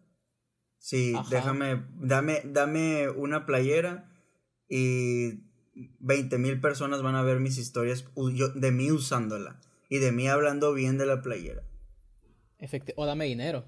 sí, 0.78 1.14
déjame, 1.30 1.84
dame, 2.00 2.42
dame 2.44 3.08
una 3.08 3.44
playera 3.44 4.10
y 4.68 5.44
20 6.00 6.38
mil 6.38 6.60
personas 6.60 7.02
van 7.02 7.14
a 7.14 7.22
ver 7.22 7.40
mis 7.40 7.58
historias 7.58 8.04
de 8.54 8.72
mí 8.72 8.90
usándola 8.90 9.60
y 9.88 9.98
de 9.98 10.12
mí 10.12 10.28
hablando 10.28 10.74
bien 10.74 10.98
de 10.98 11.06
la 11.06 11.22
playera. 11.22 11.62
O 12.96 13.06
dame 13.06 13.26
dinero. 13.26 13.64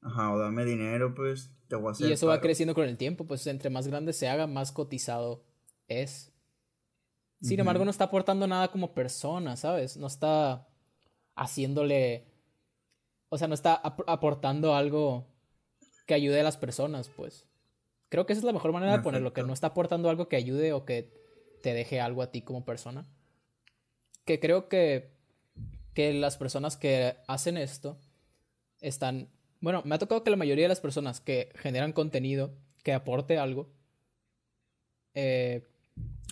Ajá, 0.00 0.32
o 0.32 0.38
dame 0.38 0.64
dinero, 0.64 1.14
pues 1.14 1.50
te 1.68 1.76
voy 1.76 1.88
a 1.88 1.90
hacer. 1.92 2.08
Y 2.08 2.12
eso 2.12 2.26
va 2.26 2.40
creciendo 2.40 2.74
con 2.74 2.88
el 2.88 2.96
tiempo, 2.96 3.26
pues 3.26 3.46
entre 3.46 3.70
más 3.70 3.86
grande 3.86 4.12
se 4.12 4.28
haga, 4.28 4.46
más 4.46 4.72
cotizado 4.72 5.44
es. 5.88 6.32
Sin 7.40 7.58
embargo, 7.58 7.84
no 7.84 7.90
está 7.90 8.04
aportando 8.04 8.46
nada 8.46 8.68
como 8.70 8.94
persona, 8.94 9.56
¿sabes? 9.56 9.96
No 9.96 10.06
está 10.06 10.68
haciéndole. 11.34 12.28
O 13.28 13.38
sea, 13.38 13.48
no 13.48 13.54
está 13.54 13.74
aportando 14.06 14.74
algo 14.74 15.26
que 16.06 16.14
ayude 16.14 16.40
a 16.40 16.44
las 16.44 16.56
personas, 16.56 17.08
pues. 17.08 17.46
Creo 18.08 18.26
que 18.26 18.34
esa 18.34 18.40
es 18.40 18.44
la 18.44 18.52
mejor 18.52 18.72
manera 18.72 18.96
de 18.96 19.02
ponerlo, 19.02 19.32
que 19.32 19.42
no 19.42 19.52
está 19.52 19.68
aportando 19.68 20.08
algo 20.10 20.28
que 20.28 20.36
ayude 20.36 20.72
o 20.72 20.84
que 20.84 21.12
te 21.62 21.74
deje 21.74 22.00
algo 22.00 22.22
a 22.22 22.30
ti 22.30 22.42
como 22.42 22.64
persona. 22.64 23.08
Que 24.24 24.38
creo 24.38 24.68
que, 24.68 25.16
que 25.94 26.12
las 26.14 26.36
personas 26.36 26.76
que 26.76 27.16
hacen 27.26 27.56
esto 27.56 27.98
están... 28.80 29.28
Bueno, 29.60 29.82
me 29.84 29.94
ha 29.94 29.98
tocado 29.98 30.24
que 30.24 30.30
la 30.30 30.36
mayoría 30.36 30.64
de 30.64 30.70
las 30.70 30.80
personas 30.80 31.20
que 31.20 31.52
generan 31.54 31.92
contenido 31.92 32.54
que 32.82 32.92
aporte 32.92 33.38
algo 33.38 33.72
eh, 35.14 35.62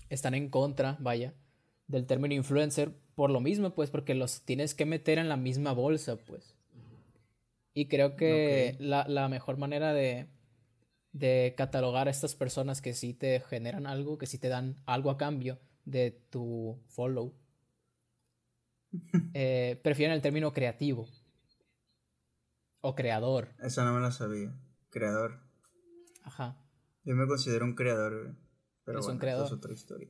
están 0.09 0.35
en 0.35 0.49
contra, 0.49 0.97
vaya, 1.01 1.35
del 1.87 2.07
término 2.07 2.35
influencer 2.35 2.93
por 3.15 3.31
lo 3.31 3.41
mismo, 3.41 3.75
pues, 3.75 3.91
porque 3.91 4.15
los 4.15 4.43
tienes 4.43 4.75
que 4.75 4.87
meter 4.87 5.19
en 5.19 5.29
la 5.29 5.37
misma 5.37 5.73
bolsa, 5.73 6.17
pues. 6.17 6.57
Y 7.75 7.87
creo 7.87 8.17
que 8.17 8.77
la, 8.79 9.07
la, 9.07 9.29
mejor 9.29 9.59
manera 9.59 9.93
de, 9.93 10.27
de 11.13 11.55
catalogar 11.57 12.09
a 12.09 12.11
estas 12.11 12.35
personas 12.35 12.83
que 12.83 12.95
sí 12.95 13.15
te 13.15 13.41
generan 13.41 13.87
algo, 13.87 14.19
que 14.19 14.27
sí 14.27 14.39
te 14.39 14.49
dan 14.49 14.83
algo 14.87 15.11
a 15.11 15.19
cambio 15.19 15.61
de 15.85 16.11
tu 16.31 16.79
follow, 16.89 17.35
eh, 19.35 19.81
prefieren 19.83 20.15
el 20.15 20.23
término 20.23 20.53
creativo. 20.53 21.09
O 22.81 22.95
creador. 22.95 23.49
Eso 23.63 23.85
no 23.85 23.93
me 23.93 24.01
lo 24.01 24.11
sabía. 24.11 24.53
Creador. 24.89 25.41
Ajá. 26.23 26.57
Yo 27.05 27.15
me 27.15 27.27
considero 27.27 27.65
un 27.65 27.75
creador, 27.75 28.37
Pero 28.85 29.07
un 29.07 29.19
creador. 29.19 29.47
es 29.47 29.53
otra 29.53 29.73
historia. 29.73 30.09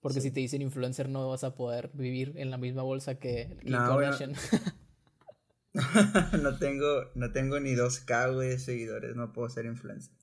Porque 0.00 0.20
si 0.20 0.30
te 0.30 0.40
dicen 0.40 0.62
influencer 0.62 1.08
no 1.08 1.28
vas 1.28 1.44
a 1.44 1.54
poder 1.54 1.90
vivir 1.92 2.34
en 2.36 2.50
la 2.50 2.58
misma 2.58 2.82
bolsa 2.82 3.18
que 3.18 3.58
Kim 3.60 3.72
no, 3.72 4.00
no 6.42 6.58
tengo, 6.58 7.10
no 7.14 7.32
tengo 7.32 7.60
ni 7.60 7.74
2K 7.74 8.36
de 8.38 8.58
seguidores, 8.58 9.16
no 9.16 9.32
puedo 9.32 9.48
ser 9.48 9.66
influencer. 9.66 10.14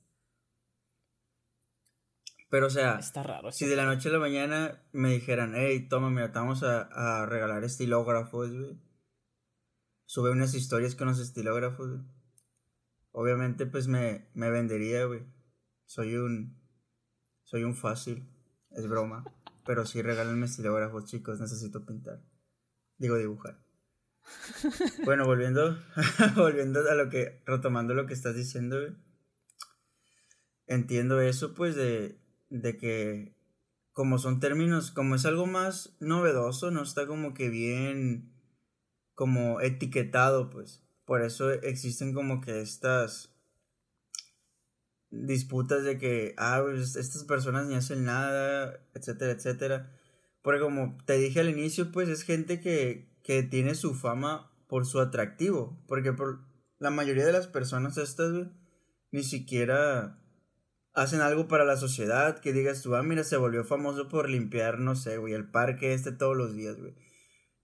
Pero 2.48 2.66
o 2.66 2.70
sea, 2.70 2.98
Está 2.98 3.22
raro, 3.22 3.50
si 3.50 3.66
de 3.66 3.76
la 3.76 3.86
noche 3.86 4.08
a 4.08 4.12
la 4.12 4.18
mañana 4.18 4.82
me 4.92 5.10
dijeran, 5.10 5.54
hey, 5.56 5.88
toma, 5.88 6.10
mira, 6.10 6.30
te 6.32 6.38
vamos 6.38 6.62
a, 6.62 7.26
regalar 7.26 7.64
estilógrafos, 7.64 8.52
güey. 8.52 8.80
Sube 10.04 10.30
unas 10.30 10.54
historias 10.54 10.94
con 10.94 11.08
los 11.08 11.18
estilógrafos, 11.18 12.00
Obviamente, 13.10 13.64
pues 13.64 13.88
me, 13.88 14.28
me 14.34 14.50
vendería, 14.50 15.06
güey. 15.06 15.22
Soy 15.86 16.16
un. 16.16 16.60
Soy 17.44 17.64
un 17.64 17.74
fácil. 17.74 18.28
Es 18.72 18.86
broma. 18.86 19.24
Pero 19.64 19.86
sí, 19.86 20.02
regálenme 20.02 20.44
estilógrafos, 20.44 21.06
chicos. 21.06 21.40
Necesito 21.40 21.86
pintar. 21.86 22.20
Digo, 22.98 23.16
dibujar. 23.16 23.58
bueno, 25.06 25.24
volviendo, 25.24 25.78
volviendo 26.36 26.80
a 26.90 26.94
lo 26.94 27.08
que, 27.08 27.42
retomando 27.46 27.94
lo 27.94 28.04
que 28.04 28.12
estás 28.12 28.36
diciendo, 28.36 28.76
entiendo 30.66 31.18
eso, 31.20 31.54
pues, 31.54 31.74
de, 31.74 32.20
de 32.50 32.76
que 32.76 33.36
como 33.92 34.18
son 34.18 34.40
términos, 34.40 34.90
como 34.90 35.14
es 35.14 35.24
algo 35.24 35.46
más 35.46 35.96
novedoso, 36.00 36.70
no 36.70 36.82
está 36.82 37.06
como 37.06 37.32
que 37.32 37.48
bien, 37.48 38.30
como 39.14 39.60
etiquetado, 39.62 40.50
pues. 40.50 40.82
Por 41.06 41.22
eso 41.22 41.50
existen 41.50 42.12
como 42.12 42.42
que 42.42 42.60
estas 42.60 43.34
disputas 45.10 45.82
de 45.84 45.98
que, 45.98 46.34
ah, 46.36 46.60
pues, 46.62 46.96
estas 46.96 47.24
personas 47.24 47.66
ni 47.66 47.74
hacen 47.74 48.04
nada, 48.04 48.78
etcétera, 48.94 49.32
etcétera. 49.32 49.90
Porque 50.42 50.60
como 50.60 50.98
te 51.06 51.14
dije 51.16 51.40
al 51.40 51.48
inicio, 51.48 51.90
pues 51.90 52.08
es 52.08 52.22
gente 52.22 52.60
que, 52.60 53.08
que 53.22 53.42
tiene 53.42 53.74
su 53.74 53.94
fama 53.94 54.52
por 54.68 54.84
su 54.84 55.00
atractivo. 55.00 55.82
Porque 55.88 56.12
por 56.12 56.40
la 56.78 56.90
mayoría 56.90 57.24
de 57.24 57.32
las 57.32 57.46
personas 57.46 57.96
estas, 57.96 58.48
ni 59.10 59.22
siquiera 59.22 60.22
hacen 60.96 61.20
algo 61.20 61.46
para 61.46 61.64
la 61.64 61.76
sociedad. 61.76 62.40
Que 62.40 62.52
digas 62.52 62.82
tú, 62.82 62.96
ah, 62.96 63.04
mira, 63.04 63.22
se 63.22 63.36
volvió 63.36 63.62
famoso 63.64 64.08
por 64.08 64.28
limpiar, 64.28 64.80
no 64.80 64.96
sé, 64.96 65.18
güey, 65.18 65.34
el 65.34 65.48
parque 65.48 65.94
este 65.94 66.10
todos 66.10 66.36
los 66.36 66.54
días, 66.54 66.76
güey. 66.76 66.94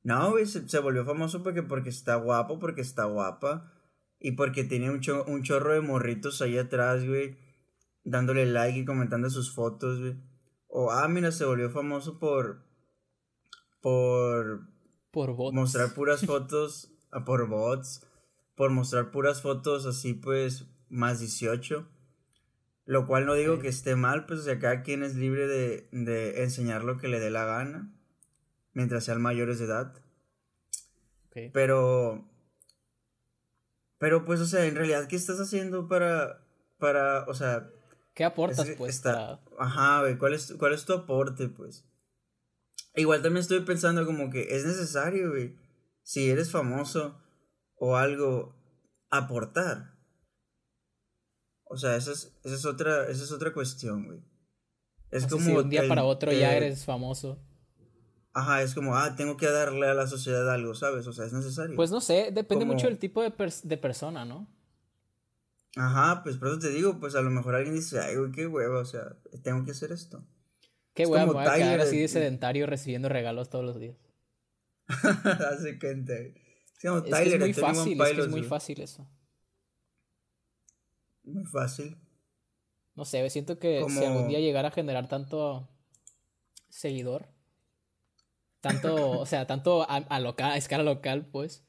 No, 0.04 0.30
güey, 0.30 0.46
se, 0.46 0.78
volvió 0.78 1.04
famoso 1.04 1.42
porque, 1.42 1.64
porque 1.64 1.90
está 1.90 2.14
guapo, 2.14 2.60
porque 2.60 2.80
está 2.80 3.06
guapa. 3.06 3.72
Y 4.20 4.32
porque 4.32 4.62
tiene 4.62 4.90
un, 4.90 5.00
un 5.26 5.42
chorro 5.42 5.72
de 5.74 5.80
morritos 5.80 6.40
ahí 6.42 6.56
atrás, 6.56 7.04
güey. 7.04 7.36
Dándole 8.04 8.46
like 8.46 8.78
y 8.78 8.84
comentando 8.84 9.28
sus 9.30 9.52
fotos, 9.52 9.98
güey. 9.98 10.16
O, 10.68 10.92
ah, 10.92 11.08
mira, 11.08 11.32
se 11.32 11.44
volvió 11.44 11.70
famoso 11.70 12.20
por. 12.20 12.64
Por 13.80 14.72
por 15.12 15.36
bots. 15.36 15.54
Mostrar 15.54 15.94
puras 15.94 16.24
fotos 16.24 16.90
a 17.12 17.24
por 17.24 17.46
bots. 17.46 18.04
Por 18.56 18.70
mostrar 18.70 19.10
puras 19.10 19.42
fotos 19.42 19.86
así 19.86 20.14
pues 20.14 20.66
más 20.88 21.20
18. 21.20 21.86
Lo 22.84 23.06
cual 23.06 23.26
no 23.26 23.34
digo 23.34 23.58
que 23.58 23.68
esté 23.68 23.96
mal, 23.96 24.26
pues 24.26 24.40
o 24.40 24.42
sea, 24.42 24.58
cada 24.58 24.82
quien 24.82 25.02
es 25.02 25.14
libre 25.14 25.46
de, 25.46 25.88
de 25.92 26.42
enseñar 26.42 26.84
lo 26.84 26.98
que 26.98 27.08
le 27.08 27.20
dé 27.20 27.30
la 27.30 27.44
gana. 27.44 27.92
Mientras 28.72 29.04
sean 29.04 29.20
mayores 29.20 29.58
de 29.58 29.66
edad. 29.66 29.94
Pero... 31.52 32.28
Pero 33.98 34.24
pues, 34.24 34.40
o 34.40 34.46
sea, 34.46 34.64
en 34.64 34.74
realidad, 34.74 35.06
¿qué 35.06 35.16
estás 35.16 35.38
haciendo 35.38 35.86
para... 35.88 36.44
para, 36.78 37.24
o 37.24 37.34
sea... 37.34 37.70
¿Qué 38.14 38.24
aportas, 38.24 38.68
pues? 38.76 39.02
Ajá, 39.58 40.00
güey, 40.00 40.18
¿cuál 40.18 40.34
es, 40.34 40.54
¿cuál 40.58 40.72
es 40.72 40.84
tu 40.84 40.92
aporte, 40.92 41.48
pues? 41.48 41.86
Igual 42.94 43.22
también 43.22 43.40
estoy 43.40 43.60
pensando 43.60 44.04
como 44.04 44.28
que 44.28 44.54
es 44.54 44.66
necesario, 44.66 45.30
güey, 45.30 45.56
si 46.02 46.28
eres 46.28 46.50
famoso 46.50 47.18
o 47.76 47.96
algo, 47.96 48.54
aportar. 49.08 49.91
O 51.72 51.76
sea, 51.78 51.96
esa 51.96 52.12
es, 52.12 52.36
esa 52.44 52.54
es, 52.54 52.64
otra, 52.66 53.08
esa 53.08 53.24
es 53.24 53.32
otra 53.32 53.52
cuestión, 53.52 54.04
güey. 54.04 54.20
Es 55.10 55.26
como... 55.26 55.44
Si 55.44 55.52
un 55.52 55.70
día 55.70 55.88
para 55.88 56.04
otro 56.04 56.30
ya 56.32 56.54
eres 56.54 56.84
famoso. 56.84 57.38
Ajá, 58.34 58.62
es 58.62 58.74
como, 58.74 58.96
ah, 58.96 59.16
tengo 59.16 59.36
que 59.36 59.46
darle 59.46 59.86
a 59.86 59.94
la 59.94 60.06
sociedad 60.06 60.50
algo, 60.50 60.74
¿sabes? 60.74 61.06
O 61.06 61.12
sea, 61.12 61.24
es 61.24 61.32
necesario. 61.32 61.74
Pues 61.76 61.90
no 61.90 62.00
sé, 62.00 62.30
depende 62.32 62.64
mucho 62.64 62.86
del 62.86 62.98
tipo 62.98 63.22
de, 63.22 63.32
de 63.62 63.76
persona, 63.78 64.24
¿no? 64.24 64.48
Ajá, 65.76 66.22
pues 66.22 66.36
por 66.36 66.48
eso 66.48 66.58
te 66.58 66.68
digo, 66.68 67.00
pues 67.00 67.14
a 67.14 67.22
lo 67.22 67.30
mejor 67.30 67.54
alguien 67.54 67.74
dice, 67.74 67.98
ay, 68.00 68.16
güey, 68.16 68.32
qué 68.32 68.46
hueva, 68.46 68.80
o 68.80 68.84
sea, 68.84 69.16
tengo 69.42 69.64
que 69.64 69.70
hacer 69.70 69.92
esto. 69.92 70.22
Qué 70.94 71.06
weá, 71.06 71.24
me 71.24 71.32
voy 71.32 71.46
a 71.46 71.54
quedar 71.54 71.80
así 71.80 71.98
de 71.98 72.08
sedentario 72.08 72.66
recibiendo 72.66 73.08
regalos 73.08 73.48
todos 73.48 73.64
los 73.64 73.80
días. 73.80 73.96
Hace 74.86 75.78
cuenta. 75.78 76.14
Es, 76.14 76.34
como 76.82 76.98
es 76.98 77.32
es 77.32 77.40
muy 77.40 77.54
fácil, 77.54 78.00
es, 78.02 78.12
que 78.12 78.20
es 78.20 78.28
muy 78.28 78.42
fácil 78.42 78.80
eso. 78.82 79.08
Muy 81.24 81.44
fácil. 81.44 81.96
No 82.94 83.04
sé, 83.04 83.28
siento 83.30 83.58
que 83.58 83.84
si 83.88 84.04
algún 84.04 84.28
día 84.28 84.40
llegara 84.40 84.68
a 84.68 84.72
generar 84.72 85.08
tanto 85.08 85.68
seguidor, 86.68 87.28
tanto, 88.60 88.94
o 89.20 89.26
sea, 89.26 89.46
tanto 89.46 89.86
a, 89.88 90.20
local, 90.20 90.52
a 90.52 90.56
escala 90.56 90.82
local, 90.82 91.26
pues, 91.30 91.64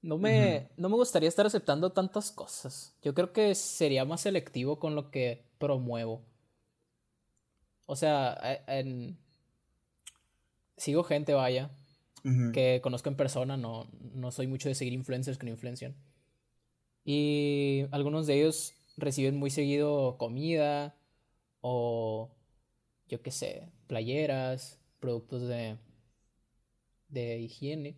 no 0.00 0.18
me, 0.18 0.70
no 0.76 0.88
me 0.88 0.96
gustaría 0.96 1.28
estar 1.28 1.46
aceptando 1.46 1.92
tantas 1.92 2.30
cosas. 2.30 2.96
Yo 3.02 3.14
creo 3.14 3.32
que 3.32 3.54
sería 3.54 4.04
más 4.04 4.22
selectivo 4.22 4.78
con 4.78 4.94
lo 4.94 5.10
que 5.10 5.44
promuevo. 5.58 6.22
O 7.86 7.96
sea, 7.96 8.38
en... 8.66 9.18
sigo 10.76 11.04
gente, 11.04 11.34
vaya, 11.34 11.70
que 12.52 12.80
conozco 12.82 13.08
en 13.08 13.16
persona, 13.16 13.56
no, 13.56 13.88
no 14.14 14.30
soy 14.30 14.46
mucho 14.46 14.68
de 14.68 14.74
seguir 14.74 14.94
influencers 14.94 15.38
que 15.38 15.46
no 15.46 15.52
influencian. 15.52 15.94
Y 17.04 17.84
algunos 17.90 18.26
de 18.26 18.40
ellos 18.40 18.74
reciben 18.96 19.36
muy 19.36 19.50
seguido 19.50 20.16
comida 20.18 20.96
o, 21.60 22.30
yo 23.08 23.22
qué 23.22 23.30
sé, 23.30 23.70
playeras, 23.86 24.80
productos 25.00 25.42
de, 25.42 25.78
de 27.08 27.38
higiene. 27.40 27.96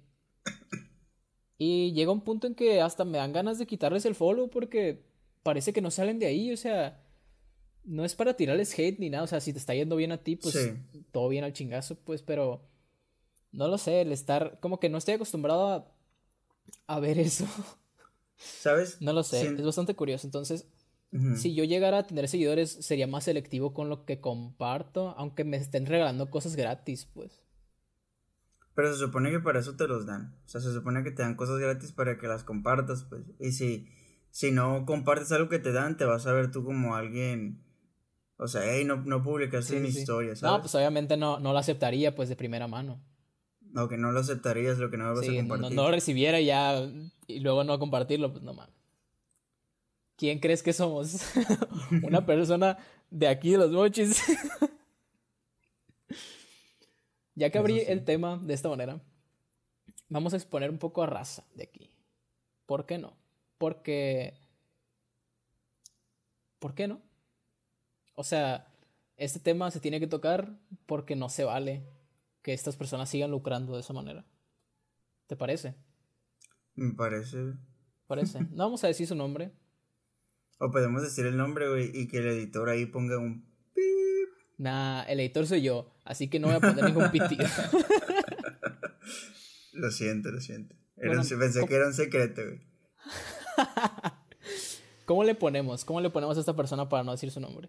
Y 1.57 1.93
llega 1.93 2.13
un 2.13 2.23
punto 2.23 2.47
en 2.47 2.55
que 2.55 2.81
hasta 2.81 3.05
me 3.05 3.19
dan 3.19 3.33
ganas 3.33 3.59
de 3.59 3.67
quitarles 3.67 4.05
el 4.05 4.15
follow 4.15 4.51
porque 4.51 5.05
parece 5.43 5.73
que 5.73 5.81
no 5.81 5.91
salen 5.91 6.19
de 6.19 6.27
ahí, 6.27 6.53
o 6.53 6.57
sea, 6.57 7.01
no 7.85 8.05
es 8.05 8.15
para 8.15 8.35
tirarles 8.35 8.77
hate 8.77 8.99
ni 8.99 9.11
nada, 9.11 9.25
o 9.25 9.27
sea, 9.27 9.41
si 9.41 9.53
te 9.53 9.59
está 9.59 9.75
yendo 9.75 9.95
bien 9.97 10.11
a 10.11 10.23
ti, 10.23 10.37
pues 10.37 10.57
todo 11.13 11.29
bien 11.29 11.45
al 11.45 11.53
chingazo, 11.53 11.97
pues, 11.97 12.23
pero 12.23 12.63
no 13.53 13.69
lo 13.69 13.79
sé, 13.79 14.01
el 14.01 14.11
estar, 14.11 14.59
como 14.61 14.81
que 14.81 14.89
no 14.89 14.99
estoy 14.99 15.15
acostumbrado 15.15 15.69
a, 15.69 15.93
a 16.87 17.01
ver 17.01 17.19
eso. 17.19 17.47
¿Sabes? 18.37 18.97
No 19.01 19.13
lo 19.13 19.23
sé, 19.23 19.47
es 19.47 19.65
bastante 19.65 19.95
curioso, 19.95 20.27
entonces, 20.27 20.67
si 21.37 21.55
yo 21.55 21.65
llegara 21.65 21.99
a 21.99 22.07
tener 22.07 22.29
seguidores, 22.29 22.71
sería 22.71 23.07
más 23.07 23.25
selectivo 23.25 23.73
con 23.73 23.89
lo 23.89 24.05
que 24.05 24.21
comparto, 24.21 25.15
aunque 25.17 25.45
me 25.45 25.57
estén 25.57 25.87
regalando 25.87 26.31
cosas 26.31 26.57
gratis, 26.57 27.07
pues. 27.13 27.45
Pero 28.75 28.93
se 28.93 28.99
supone 28.99 29.31
que 29.31 29.39
para 29.39 29.61
eso 29.61 29.77
te 29.77 29.87
los 29.87 30.07
dan. 30.07 30.37
O 30.45 30.49
sea, 30.49 30.61
se 30.61 30.73
supone 30.73 31.05
que 31.05 31.13
te 31.13 31.23
dan 31.23 31.37
cosas 31.37 31.61
gratis 31.61 31.93
para 31.93 32.19
que 32.19 32.27
las 32.27 32.43
compartas, 32.43 33.05
pues. 33.05 33.23
Y 33.39 33.53
si, 33.53 33.87
si 34.31 34.51
no 34.51 34.85
compartes 34.87 35.31
algo 35.31 35.49
que 35.49 35.61
te 35.61 35.73
dan, 35.73 35.97
te 35.97 36.05
vas 36.05 36.27
a 36.27 36.33
ver 36.33 36.51
tú 36.51 36.65
como 36.65 36.97
alguien. 36.97 37.63
O 38.37 38.49
sea, 38.49 38.63
hey, 38.65 38.85
no, 38.85 38.97
no 38.97 39.23
publicaste 39.23 39.79
mi 39.79 39.89
historia, 39.89 40.35
¿sabes? 40.35 40.53
No, 40.53 40.61
pues 40.61 40.75
obviamente 40.75 41.17
no, 41.17 41.39
no 41.39 41.53
lo 41.53 41.59
aceptaría, 41.59 42.17
pues, 42.17 42.29
de 42.29 42.35
primera 42.35 42.67
mano. 42.67 43.01
No, 43.61 43.89
que 43.89 43.97
no 43.97 44.11
lo 44.11 44.19
aceptarías, 44.19 44.79
lo 44.79 44.91
que 44.91 44.97
no 44.97 45.05
me 45.05 45.11
vas 45.11 45.29
a 45.29 45.33
compartir. 45.33 45.71
No, 45.71 45.71
no, 45.71 45.83
lo 45.85 45.91
recibiera 45.93 46.41
ya 46.41 46.81
y 47.29 47.39
luego 47.39 47.63
no 47.63 47.79
compartirlo, 47.79 48.33
pues 48.33 48.43
no 48.43 48.55
mames. 48.55 48.84
¿Quién 50.17 50.39
crees 50.39 50.63
que 50.63 50.73
somos? 50.73 51.21
Una 52.03 52.25
persona 52.27 52.79
de 53.11 53.29
aquí 53.29 53.53
de 53.53 53.59
los 53.59 53.71
mochis. 53.71 54.23
Ya 57.37 57.51
que 57.51 57.59
abrí 57.59 57.81
el 57.81 58.05
tema 58.05 58.39
de 58.39 58.55
esta 58.55 58.69
manera, 58.69 59.01
vamos 60.09 60.33
a 60.33 60.37
exponer 60.37 60.71
un 60.71 60.79
poco 60.79 61.03
a 61.03 61.07
raza 61.07 61.45
de 61.57 61.65
aquí. 61.65 61.91
¿Por 62.65 62.87
qué 62.87 62.97
no? 62.97 63.17
Porque... 63.59 64.35
¿Por 66.61 66.77
qué 66.77 66.87
no? 66.87 67.03
O 68.15 68.23
sea, 68.23 68.73
este 69.17 69.41
tema 69.41 69.73
se 69.73 69.81
tiene 69.81 69.99
que 69.99 70.07
tocar 70.07 70.57
porque 70.87 71.17
no 71.17 71.29
se 71.29 71.43
vale 71.43 71.85
que 72.43 72.53
estas 72.53 72.77
personas 72.77 73.09
sigan 73.09 73.33
lucrando 73.33 73.75
de 73.75 73.81
esa 73.81 73.93
manera. 73.93 74.25
¿Te 75.27 75.35
parece? 75.35 75.75
Me 76.75 76.95
parece. 76.95 77.55
Parece. 78.07 78.41
No 78.51 78.65
vamos 78.65 78.85
a 78.85 78.87
decir 78.87 79.07
su 79.07 79.15
nombre. 79.15 79.53
O 80.59 80.71
podemos 80.71 81.03
decir 81.03 81.27
el 81.27 81.37
nombre, 81.37 81.69
güey, 81.69 81.91
y 81.93 82.07
que 82.09 82.19
el 82.19 82.27
editor 82.29 82.69
ahí 82.69 82.87
ponga 82.87 83.19
un 83.19 83.45
Nah, 84.57 85.03
el 85.03 85.21
editor 85.21 85.47
soy 85.47 85.63
yo, 85.63 85.93
así 86.05 86.29
que 86.29 86.39
no 86.39 86.47
voy 86.47 86.57
a 86.57 86.61
poner 86.61 86.85
ningún 86.85 87.11
pitido. 87.13 87.47
lo 89.73 89.91
siento, 89.91 90.31
lo 90.31 90.41
siento. 90.41 90.77
pensé 90.97 91.67
que 91.67 91.75
era 91.75 91.87
un 91.87 91.95
secreto, 91.95 92.43
güey. 92.43 92.61
¿Cómo 95.05 95.25
le 95.25 95.35
ponemos? 95.35 95.85
¿Cómo 95.85 96.01
le 96.01 96.11
ponemos 96.11 96.37
a 96.37 96.41
esta 96.41 96.57
persona 96.57 96.89
para 96.89 97.03
no 97.03 97.13
decir 97.13 97.31
su 97.31 97.41
nombre? 97.41 97.69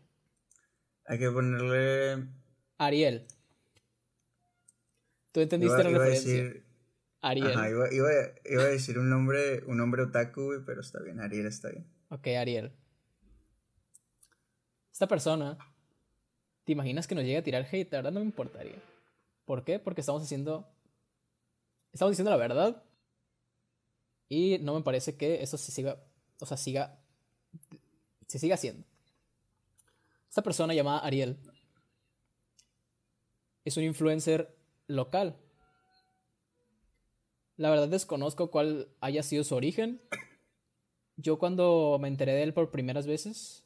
Hay 1.06 1.20
que 1.20 1.30
ponerle. 1.30 2.28
Ariel. 2.78 3.28
¿Tú 5.32 5.42
entendiste 5.42 5.84
la 5.84 5.90
referencia? 5.90 6.54
Ariel. 7.22 7.52
Ajá, 7.52 7.70
iba, 7.70 7.92
iba, 7.92 8.62
a 8.62 8.68
decir 8.68 9.00
un 9.00 9.10
nombre, 9.10 9.64
un 9.66 9.78
nombre 9.78 10.04
otaku, 10.04 10.46
güey, 10.46 10.60
pero 10.66 10.82
está 10.82 11.02
bien, 11.02 11.20
Ariel 11.20 11.48
está 11.48 11.70
bien. 11.70 11.86
Ok, 12.16 12.28
Ariel. 12.28 12.72
Esta 14.92 15.08
persona 15.08 15.58
¿Te 16.66 16.72
imaginas 16.72 17.06
que 17.06 17.14
nos 17.14 17.24
llegue 17.24 17.38
a 17.38 17.44
tirar 17.44 17.68
hate? 17.72 17.92
La 17.92 18.00
verdad 18.00 18.12
no 18.12 18.20
me 18.20 18.26
importaría. 18.26 18.82
¿Por 19.46 19.64
qué? 19.64 19.78
Porque 19.78 20.02
estamos 20.02 20.24
haciendo. 20.24 20.68
Estamos 21.94 22.12
diciendo 22.12 22.32
la 22.32 22.38
verdad. 22.38 22.84
Y 24.28 24.58
no 24.60 24.74
me 24.74 24.82
parece 24.82 25.16
que 25.16 25.44
eso 25.44 25.58
se 25.60 25.72
siga. 25.72 26.04
O 26.42 26.46
sea, 26.48 26.58
siga. 26.58 27.00
Se 28.28 28.40
siga 28.40 28.56
haciendo. 28.56 28.84
Esta 30.28 30.42
persona 30.42 30.74
llamada 30.74 31.00
Ariel. 31.00 31.38
Es 33.64 33.78
un 33.78 33.84
influencer 33.84 34.58
local. 34.88 35.38
La 37.58 37.70
verdad 37.70 37.88
desconozco 37.88 38.50
cuál 38.50 38.90
haya 39.02 39.22
sido 39.22 39.44
su 39.44 39.56
origen. 39.56 40.02
Yo 41.18 41.38
cuando 41.38 41.98
me 42.00 42.08
enteré 42.08 42.34
de 42.34 42.44
él 42.44 42.54
por 42.54 42.72
primeras 42.72 43.08
veces. 43.08 43.64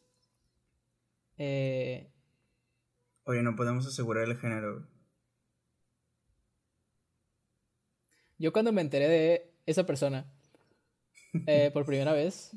Eh, 1.38 2.10
Oye, 3.24 3.44
no 3.44 3.56
podemos 3.56 3.86
asegurar 3.88 4.28
el 4.28 4.38
género. 4.38 4.88
Yo 8.38 8.54
cuando 8.54 8.72
me 8.72 8.82
enteré 8.82 9.08
de 9.08 9.52
esa 9.66 9.86
persona 9.86 10.26
eh, 11.46 11.72
por 11.74 11.86
primera 11.86 12.14
vez, 12.14 12.52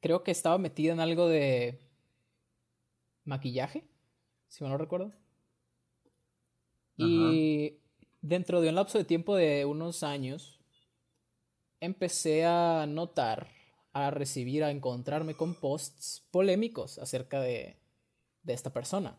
creo 0.00 0.22
que 0.22 0.30
estaba 0.30 0.56
metida 0.56 0.92
en 0.92 1.00
algo 1.00 1.28
de 1.28 1.78
maquillaje, 3.24 3.84
si 4.48 4.64
me 4.64 4.70
no 4.70 4.78
recuerdo. 4.78 5.12
Y 6.96 7.78
dentro 8.22 8.60
de 8.60 8.70
un 8.70 8.76
lapso 8.76 8.98
de 8.98 9.04
tiempo 9.04 9.36
de 9.36 9.64
unos 9.64 10.02
años, 10.02 10.55
empecé 11.86 12.44
a 12.44 12.86
notar 12.86 13.48
a 13.96 14.10
recibir, 14.10 14.62
a 14.62 14.70
encontrarme 14.70 15.34
con 15.34 15.54
posts 15.54 16.22
polémicos 16.30 16.98
acerca 16.98 17.40
de, 17.40 17.78
esta 18.46 18.70
persona. 18.70 19.16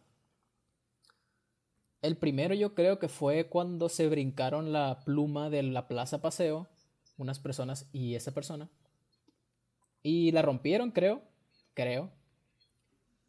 El 2.03 2.15
primero 2.15 2.53
yo 2.53 2.75
creo 2.75 2.99
que 2.99 3.10
fue 3.10 3.49
cuando 3.49 3.89
se 3.89 4.08
brincaron 4.08 4.71
la 4.71 4.99
pluma 5.03 5.49
de 5.49 5.63
la 5.63 5.88
Plaza 5.88 6.21
Paseo, 6.21 6.67
unas 7.17 7.39
personas 7.39 7.89
y 7.91 8.13
esa 8.13 8.36
persona. 8.36 8.69
Y 10.03 10.32
la 10.32 10.43
rompieron, 10.43 10.91
creo, 10.91 11.23
creo. 11.73 12.12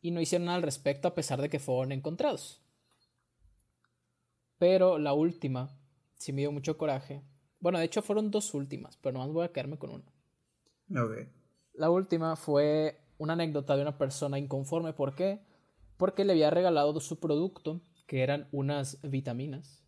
Y 0.02 0.10
no 0.10 0.20
hicieron 0.20 0.44
nada 0.44 0.58
al 0.58 0.62
respecto 0.62 1.08
a 1.08 1.14
pesar 1.14 1.40
de 1.40 1.48
que 1.48 1.58
fueron 1.58 1.92
encontrados. 1.92 2.60
Pero 4.58 4.98
la 4.98 5.14
última, 5.14 5.70
sí 6.18 6.34
me 6.34 6.42
dio 6.42 6.52
mucho 6.52 6.76
coraje. 6.76 7.22
Bueno, 7.60 7.78
de 7.78 7.84
hecho 7.84 8.02
fueron 8.02 8.30
dos 8.30 8.54
últimas, 8.54 8.96
pero 8.96 9.14
nomás 9.14 9.32
voy 9.32 9.44
a 9.44 9.52
quedarme 9.52 9.78
con 9.78 9.90
una. 9.90 11.02
Ok. 11.02 11.28
La 11.74 11.90
última 11.90 12.36
fue 12.36 13.00
una 13.18 13.34
anécdota 13.34 13.76
de 13.76 13.82
una 13.82 13.98
persona 13.98 14.38
inconforme. 14.38 14.92
¿Por 14.92 15.14
qué? 15.14 15.40
Porque 15.96 16.24
le 16.24 16.32
había 16.32 16.50
regalado 16.50 16.98
su 17.00 17.18
producto, 17.18 17.80
que 18.06 18.22
eran 18.22 18.48
unas 18.52 19.00
vitaminas. 19.02 19.84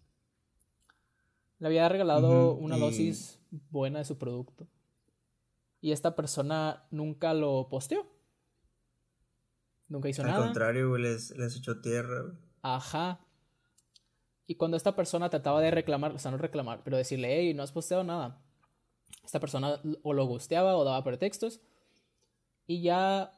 Le 1.59 1.69
había 1.69 1.89
regalado 1.89 2.55
una 2.55 2.77
dosis 2.77 3.39
buena 3.71 3.99
de 4.01 4.05
su 4.05 4.19
producto. 4.19 4.67
Y 5.81 5.93
esta 5.93 6.17
persona 6.17 6.87
nunca 6.91 7.35
lo 7.35 7.69
posteó. 7.69 8.07
Nunca 9.89 10.09
hizo 10.09 10.23
nada. 10.23 10.37
Al 10.37 10.45
contrario, 10.45 10.97
les, 10.97 11.37
les 11.37 11.57
echó 11.57 11.81
tierra. 11.81 12.33
Ajá. 12.63 13.21
Y 14.51 14.57
cuando 14.57 14.77
esta 14.77 14.97
persona 14.97 15.31
trataba 15.31 15.61
de 15.61 15.71
reclamar, 15.71 16.11
o 16.11 16.19
sea, 16.19 16.33
no 16.33 16.37
reclamar, 16.37 16.83
pero 16.83 16.97
decirle, 16.97 17.39
hey, 17.39 17.55
no 17.55 17.63
has 17.63 17.71
posteado 17.71 18.03
nada. 18.03 18.43
Esta 19.25 19.39
persona 19.39 19.81
o 20.03 20.13
lo 20.13 20.25
gusteaba 20.27 20.77
o 20.77 20.83
daba 20.83 21.05
pretextos 21.05 21.61
y 22.67 22.83
ya 22.83 23.31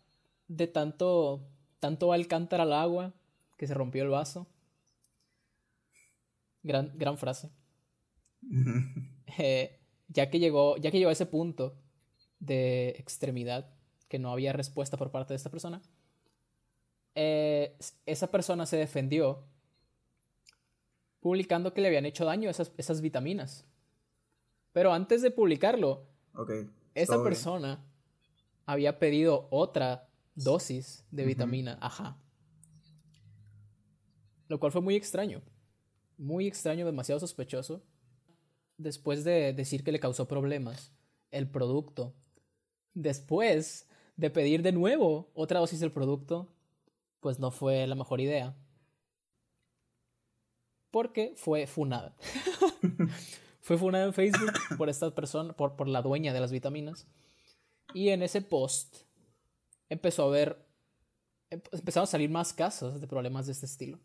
de 0.49 0.69
tanto, 0.69 1.47
tanto 1.81 2.15
alcántara 2.15 2.63
al 2.63 2.73
agua 2.73 3.13
que 3.59 3.67
se 3.67 3.75
rompió 3.75 4.03
el 4.03 4.09
vaso. 4.09 4.47
Gran, 6.63 6.93
gran 6.97 7.19
frase. 7.19 7.51
Eh, 9.39 9.81
ya 10.09 10.31
que 10.31 10.39
llegó, 10.39 10.77
ya 10.79 10.91
que 10.91 10.99
llegó 10.99 11.11
a 11.11 11.15
ese 11.15 11.27
punto 11.27 11.75
de 12.39 12.91
extremidad, 12.99 13.71
que 14.09 14.19
no 14.19 14.31
había 14.31 14.53
respuesta 14.53 14.97
por 14.97 15.11
parte 15.11 15.35
de 15.35 15.37
esta 15.37 15.51
persona, 15.51 15.81
eh, 17.15 17.79
esa 18.05 18.31
persona 18.31 18.67
se 18.67 18.77
defendió 18.79 19.45
publicando 21.23 21.73
que 21.73 21.81
le 21.81 21.89
habían 21.89 22.05
hecho 22.05 22.25
daño 22.27 22.51
esas, 22.51 22.73
esas 22.77 23.01
vitaminas. 23.01 23.65
Pero 24.73 24.93
antes 24.93 25.23
de 25.23 25.31
publicarlo, 25.31 26.05
esa 26.95 27.23
persona 27.23 27.83
había 28.67 28.99
pedido 28.99 29.47
otra 29.51 30.09
dosis 30.35 31.05
de 31.11 31.25
vitamina. 31.25 31.79
Ajá. 31.81 32.19
Lo 34.49 34.59
cual 34.59 34.73
fue 34.73 34.81
muy 34.81 34.97
extraño. 34.97 35.43
Muy 36.19 36.47
extraño, 36.47 36.85
demasiado 36.85 37.21
sospechoso. 37.21 37.83
Después 38.77 39.23
de 39.25 39.53
decir 39.53 39.85
que 39.85 39.93
le 39.93 40.01
causó 40.01 40.27
problemas 40.27 40.93
el 41.31 41.49
producto. 41.49 42.15
Después 42.95 43.89
de 44.17 44.31
pedir 44.31 44.63
de 44.63 44.73
nuevo 44.73 45.31
otra 45.35 45.61
dosis 45.61 45.81
del 45.81 45.93
producto, 45.93 46.53
pues 47.21 47.39
no 47.39 47.51
fue 47.53 47.87
la 47.87 47.95
mejor 47.95 48.21
idea. 48.21 48.57
Porque 50.93 51.35
fue 51.37 51.67
funada. 51.67 52.15
fue 53.61 53.77
funado 53.77 54.07
en 54.07 54.15
Facebook 54.15 54.53
por 54.79 54.89
esta 54.89 55.13
persona, 55.13 55.55
por, 55.55 55.75
por 55.75 55.89
la 55.89 56.03
dueña 56.03 56.33
de 56.33 56.41
las 56.41 56.53
vitaminas. 56.53 57.09
Y 57.95 58.11
en 58.11 58.23
ese 58.23 58.43
post 58.43 58.99
empezó 59.89 60.25
a 60.25 60.31
ver, 60.31 60.65
empezaron 61.51 62.05
a 62.05 62.11
salir 62.11 62.31
más 62.31 62.53
casos 62.53 63.01
de 63.01 63.09
problemas 63.09 63.47
de 63.47 63.53
este 63.53 63.67
estilo. 63.67 63.99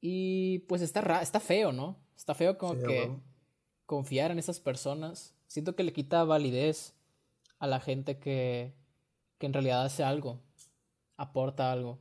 Y 0.00 0.60
pues 0.60 0.80
está, 0.80 1.20
está 1.20 1.40
feo, 1.40 1.72
¿no? 1.72 1.96
Está 2.16 2.34
feo 2.34 2.56
como 2.56 2.80
que 2.80 3.10
confiar 3.86 4.30
en 4.30 4.38
esas 4.38 4.60
personas. 4.60 5.34
Siento 5.46 5.76
que 5.76 5.84
le 5.84 5.92
quita 5.92 6.24
validez 6.24 6.94
a 7.58 7.66
la 7.66 7.80
gente 7.80 8.18
que, 8.18 8.72
que 9.38 9.46
en 9.46 9.52
realidad 9.52 9.84
hace 9.84 10.02
algo, 10.02 10.40
aporta 11.16 11.70
algo, 11.70 11.98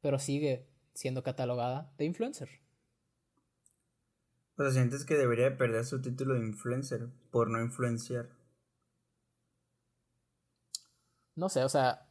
pero 0.00 0.18
sigue 0.18 0.66
siendo 0.96 1.22
catalogada 1.22 1.92
de 1.98 2.06
influencer. 2.06 2.48
O 4.56 4.62
sea, 4.62 4.72
sientes 4.72 5.04
que 5.04 5.14
debería 5.14 5.56
perder 5.58 5.84
su 5.84 6.00
título 6.00 6.34
de 6.34 6.40
influencer 6.40 7.08
por 7.30 7.50
no 7.50 7.60
influenciar. 7.60 8.30
No 11.34 11.50
sé, 11.50 11.62
o 11.62 11.68
sea. 11.68 12.08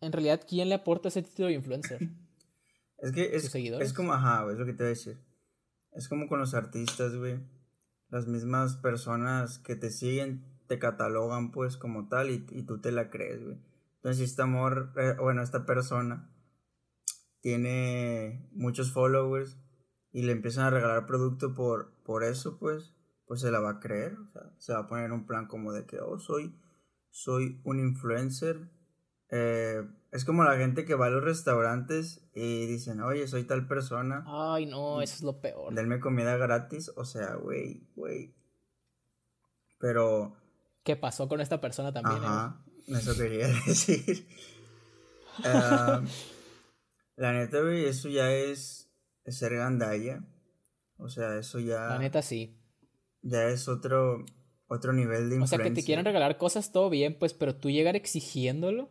En 0.00 0.12
realidad, 0.12 0.40
¿quién 0.48 0.68
le 0.68 0.74
aporta 0.74 1.08
ese 1.08 1.22
título 1.22 1.48
de 1.48 1.54
influencer? 1.54 2.00
es 2.98 3.12
que 3.12 3.36
es, 3.36 3.54
es 3.54 3.92
como, 3.92 4.12
ajá, 4.12 4.50
es 4.50 4.58
lo 4.58 4.66
que 4.66 4.72
te 4.72 4.82
voy 4.82 4.86
a 4.86 4.88
decir. 4.88 5.20
Es 5.92 6.08
como 6.08 6.26
con 6.26 6.40
los 6.40 6.54
artistas, 6.54 7.14
güey. 7.14 7.38
Las 8.08 8.26
mismas 8.26 8.76
personas 8.76 9.60
que 9.60 9.76
te 9.76 9.90
siguen 9.90 10.44
te 10.66 10.80
catalogan, 10.80 11.52
pues, 11.52 11.76
como 11.76 12.08
tal 12.08 12.30
y, 12.30 12.44
y 12.50 12.64
tú 12.64 12.80
te 12.80 12.90
la 12.90 13.10
crees, 13.10 13.44
güey. 13.44 13.58
Entonces, 13.96 14.18
si 14.18 14.24
este 14.24 14.42
amor, 14.42 14.92
eh, 14.96 15.14
bueno, 15.20 15.42
esta 15.42 15.66
persona 15.66 16.28
tiene 17.40 18.48
muchos 18.52 18.92
followers 18.92 19.58
y 20.12 20.22
le 20.22 20.32
empiezan 20.32 20.64
a 20.64 20.70
regalar 20.70 21.06
producto 21.06 21.54
por, 21.54 21.92
por 22.02 22.24
eso, 22.24 22.58
pues, 22.58 22.94
pues 23.26 23.40
se 23.40 23.50
la 23.50 23.60
va 23.60 23.70
a 23.70 23.80
creer. 23.80 24.16
O 24.18 24.30
sea, 24.32 24.42
se 24.58 24.72
va 24.72 24.80
a 24.80 24.88
poner 24.88 25.12
un 25.12 25.26
plan 25.26 25.46
como 25.46 25.72
de 25.72 25.86
que, 25.86 26.00
oh, 26.00 26.18
soy, 26.18 26.54
soy 27.10 27.60
un 27.64 27.78
influencer. 27.78 28.70
Eh, 29.30 29.82
es 30.10 30.24
como 30.24 30.42
la 30.42 30.56
gente 30.56 30.84
que 30.84 30.96
va 30.96 31.06
a 31.06 31.10
los 31.10 31.22
restaurantes 31.22 32.28
y 32.34 32.66
dicen, 32.66 33.00
oye, 33.00 33.28
soy 33.28 33.44
tal 33.44 33.68
persona. 33.68 34.24
Ay, 34.26 34.66
no, 34.66 35.00
eso 35.00 35.14
es 35.14 35.22
lo 35.22 35.40
peor. 35.40 35.72
Denme 35.74 36.00
comida 36.00 36.36
gratis. 36.36 36.90
O 36.96 37.04
sea, 37.04 37.34
güey, 37.34 37.86
güey. 37.94 38.34
Pero. 39.78 40.36
¿Qué 40.82 40.96
pasó 40.96 41.28
con 41.28 41.40
esta 41.40 41.60
persona 41.60 41.92
también? 41.92 42.24
Ajá, 42.24 42.64
eso 42.88 43.16
quería 43.16 43.46
decir. 43.66 44.26
Ah, 45.44 46.02
la 47.20 47.34
neta, 47.34 47.60
güey, 47.60 47.84
eso 47.84 48.08
ya 48.08 48.32
es, 48.32 48.90
ser 49.26 49.54
gandalla. 49.54 50.24
O 50.96 51.10
sea, 51.10 51.36
eso 51.36 51.58
ya. 51.58 51.88
La 51.90 51.98
neta, 51.98 52.22
sí. 52.22 52.58
Ya 53.20 53.44
es 53.48 53.68
otro, 53.68 54.24
otro 54.68 54.94
nivel 54.94 55.28
de 55.28 55.36
influencia. 55.36 55.56
O 55.56 55.58
sea, 55.58 55.68
que 55.68 55.74
te 55.74 55.84
quieran 55.84 56.06
regalar 56.06 56.38
cosas, 56.38 56.72
todo 56.72 56.88
bien, 56.88 57.18
pues, 57.18 57.34
pero 57.34 57.54
tú 57.54 57.68
llegar 57.68 57.94
exigiéndolo. 57.94 58.88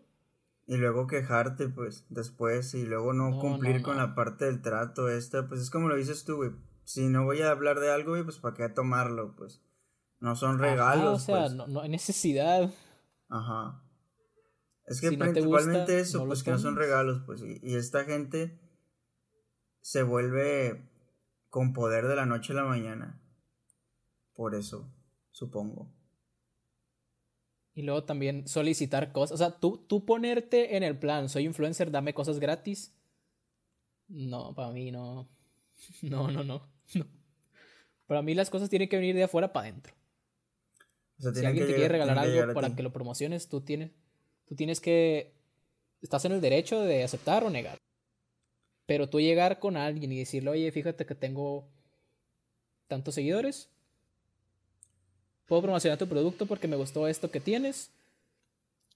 Y 0.68 0.78
luego 0.78 1.08
quejarte, 1.08 1.70
pues, 1.70 2.06
después, 2.10 2.76
y 2.76 2.86
luego 2.86 3.14
no, 3.14 3.40
cumplir 3.40 3.82
con 3.82 3.98
la 3.98 4.14
parte 4.14 4.46
del 4.46 4.62
trato 4.62 5.10
esta, 5.10 5.48
pues 5.48 5.62
es 5.62 5.72
como 5.72 5.90
lo 5.90 5.96
dices 5.96 6.24
tú, 6.24 6.36
güey. 6.36 6.52
Si 6.84 7.08
no 7.08 7.26
voy 7.26 7.42
a 7.42 7.50
hablar 7.50 7.80
de 7.80 7.92
algo, 7.92 8.12
güey, 8.12 8.24
pues 8.24 8.38
¿para 8.38 8.56
qué 8.56 8.70
tomarlo? 8.70 9.36
Pues 9.36 9.64
no 10.20 10.36
son 10.36 10.60
regalos. 10.60 11.24
o 11.24 11.26
sea, 11.26 11.40
pues. 11.46 11.54
no, 11.54 11.66
no 11.66 11.82
hay 11.82 11.90
necesidad. 11.90 12.70
Ajá. 13.28 13.82
Es 14.90 15.02
que 15.02 15.12
principalmente 15.12 16.00
eso, 16.00 16.26
pues 16.26 16.42
que 16.42 16.50
no 16.50 16.58
son 16.58 16.76
regalos, 16.76 17.22
pues. 17.26 17.44
Y, 17.44 17.76
esta 17.76 18.06
gente 18.06 18.60
se 19.82 20.02
vuelve 20.02 20.90
con 21.50 21.74
poder 21.74 22.08
de 22.08 22.16
la 22.16 22.26
noche 22.26 22.54
a 22.54 22.56
la 22.56 22.64
mañana. 22.64 23.22
Por 24.34 24.56
eso, 24.56 24.92
supongo. 25.30 25.94
Y 27.76 27.84
luego 27.84 28.04
también 28.04 28.48
solicitar 28.48 29.12
cosas. 29.12 29.36
O 29.36 29.38
sea, 29.38 29.60
tú, 29.60 29.78
tú 29.78 30.06
ponerte 30.06 30.76
en 30.76 30.82
el 30.82 30.98
plan, 30.98 31.30
soy 31.30 31.46
influencer, 31.46 31.92
dame 31.92 32.16
cosas 32.16 32.40
gratis. 32.40 32.96
No, 34.08 34.56
para 34.56 34.72
mí 34.72 34.92
no. 34.92 35.30
No, 36.02 36.32
no, 36.32 36.44
no. 36.44 36.68
no. 36.96 37.06
Para 38.08 38.24
mí 38.24 38.34
las 38.34 38.50
cosas 38.50 38.70
tienen 38.70 38.90
que 38.90 38.98
venir 38.98 39.16
de 39.16 39.24
afuera 39.24 39.54
para 39.54 39.68
adentro. 39.68 39.94
si 41.20 41.46
alguien 41.46 41.68
te 41.68 41.76
quiere 41.76 41.90
regalar 41.90 42.18
algo 42.18 42.54
para 42.54 42.76
que 42.76 42.82
lo 42.82 42.92
promociones, 42.92 43.50
tú 43.50 43.62
tienes, 43.62 43.92
Tú 44.50 44.56
tienes 44.56 44.82
que... 44.82 45.32
Estás 46.02 46.26
en 46.26 46.32
el 46.32 46.42
derecho 46.42 46.82
de 46.82 47.04
aceptar 47.04 47.44
o 47.44 47.52
negar. 47.52 47.78
Pero 48.88 49.08
tú 49.08 49.20
llegar 49.20 49.60
con 49.60 49.78
alguien 49.78 50.12
y 50.12 50.18
decirle, 50.18 50.50
oye, 50.50 50.72
fíjate 50.72 51.06
que 51.06 51.14
tengo 51.14 51.70
tantos 52.88 53.14
seguidores. 53.14 53.70
Puedo 55.46 55.62
promocionar 55.62 56.00
tu 56.00 56.08
producto 56.08 56.48
porque 56.48 56.68
me 56.68 56.76
gustó 56.76 57.08
esto 57.08 57.30
que 57.30 57.40
tienes. 57.40 57.92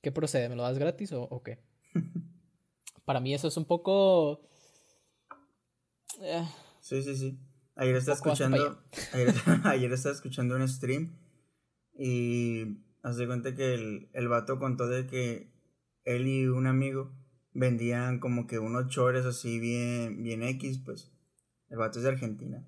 ¿Qué 0.01 0.11
procede? 0.11 0.49
¿Me 0.49 0.55
lo 0.55 0.63
das 0.63 0.79
gratis 0.79 1.11
o, 1.13 1.43
qué? 1.43 1.59
Para 3.05 3.19
mí 3.19 3.35
eso 3.35 3.47
es 3.47 3.57
un 3.57 3.65
poco... 3.65 4.41
Eh, 6.19 6.49
sí, 6.81 7.03
sí, 7.03 7.15
sí. 7.15 7.39
Ayer 7.75 7.95
estaba 7.95 8.15
escuchando... 8.15 8.81
Ayer, 9.13 9.35
ayer 9.65 9.93
estaba 9.93 10.15
escuchando 10.15 10.55
un 10.55 10.67
stream 10.67 11.15
y 11.95 12.82
Hace 13.03 13.27
cuenta 13.27 13.53
que 13.53 13.75
el, 13.75 14.09
el 14.13 14.27
vato 14.27 14.57
contó 14.57 14.87
de 14.87 15.05
que 15.05 15.53
él 16.05 16.27
y 16.27 16.47
un 16.47 16.67
amigo 16.67 17.13
vendían 17.53 18.19
como 18.19 18.47
que 18.47 18.59
unos 18.59 18.87
chores 18.87 19.25
así 19.25 19.59
bien, 19.59 20.23
bien 20.23 20.41
X, 20.43 20.79
pues. 20.83 21.11
El 21.69 21.77
vato 21.77 21.99
es 21.99 22.03
de 22.03 22.11
Argentina. 22.11 22.67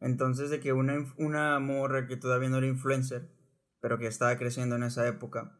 Entonces 0.00 0.50
de 0.50 0.60
que 0.60 0.72
una, 0.72 1.12
una 1.16 1.58
morra 1.58 2.06
que 2.06 2.16
todavía 2.16 2.48
no 2.48 2.58
era 2.58 2.66
influencer, 2.66 3.30
pero 3.80 3.98
que 3.98 4.06
estaba 4.06 4.36
creciendo 4.38 4.76
en 4.76 4.84
esa 4.84 5.06
época, 5.06 5.58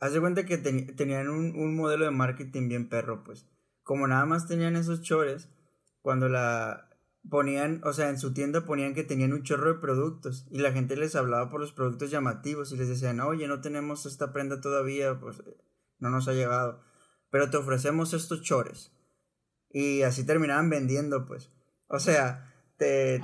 hace 0.00 0.20
cuenta 0.20 0.44
que 0.44 0.58
tenían 0.58 1.28
un, 1.28 1.54
un, 1.56 1.76
modelo 1.76 2.04
de 2.04 2.10
marketing 2.10 2.68
bien 2.68 2.88
perro, 2.88 3.22
pues. 3.24 3.48
Como 3.82 4.06
nada 4.06 4.24
más 4.26 4.46
tenían 4.48 4.76
esos 4.76 5.02
chores, 5.02 5.48
cuando 6.00 6.28
la, 6.28 6.91
ponían, 7.28 7.80
o 7.84 7.92
sea, 7.92 8.08
en 8.08 8.18
su 8.18 8.32
tienda 8.32 8.64
ponían 8.64 8.94
que 8.94 9.04
tenían 9.04 9.32
un 9.32 9.42
chorro 9.42 9.72
de 9.72 9.80
productos 9.80 10.46
y 10.50 10.58
la 10.58 10.72
gente 10.72 10.96
les 10.96 11.14
hablaba 11.14 11.50
por 11.50 11.60
los 11.60 11.72
productos 11.72 12.10
llamativos 12.10 12.72
y 12.72 12.76
les 12.76 12.88
decían, 12.88 13.20
oye, 13.20 13.46
no 13.46 13.60
tenemos 13.60 14.06
esta 14.06 14.32
prenda 14.32 14.60
todavía, 14.60 15.18
pues 15.20 15.42
no 15.98 16.10
nos 16.10 16.28
ha 16.28 16.32
llegado, 16.32 16.80
pero 17.30 17.50
te 17.50 17.56
ofrecemos 17.56 18.12
estos 18.12 18.42
chores. 18.42 18.92
Y 19.70 20.02
así 20.02 20.26
terminaban 20.26 20.68
vendiendo, 20.68 21.26
pues. 21.26 21.50
O 21.88 21.98
sea, 21.98 22.52
te, 22.76 23.22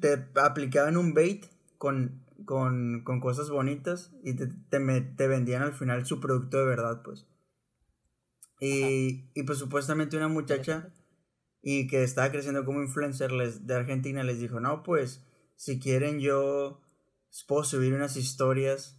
te 0.00 0.40
aplicaban 0.40 0.96
un 0.96 1.12
bait 1.12 1.46
con, 1.78 2.24
con, 2.44 3.02
con 3.04 3.20
cosas 3.20 3.50
bonitas 3.50 4.12
y 4.22 4.34
te, 4.34 4.46
te, 4.46 5.26
vendían 5.26 5.62
al 5.62 5.72
final 5.72 6.06
su 6.06 6.20
producto 6.20 6.58
de 6.58 6.66
verdad, 6.66 7.02
pues. 7.02 7.26
Y, 8.60 9.28
y 9.34 9.42
pues 9.42 9.58
supuestamente 9.58 10.16
una 10.16 10.28
muchacha 10.28 10.92
y 11.62 11.86
que 11.86 12.02
estaba 12.02 12.30
creciendo 12.30 12.64
como 12.64 12.82
influencer 12.82 13.32
les, 13.32 13.66
de 13.66 13.74
Argentina, 13.74 14.24
les 14.24 14.40
dijo, 14.40 14.60
no, 14.60 14.82
pues 14.82 15.24
si 15.56 15.78
quieren 15.78 16.18
yo 16.18 16.80
puedo 17.46 17.64
subir 17.64 17.94
unas 17.94 18.16
historias 18.16 18.98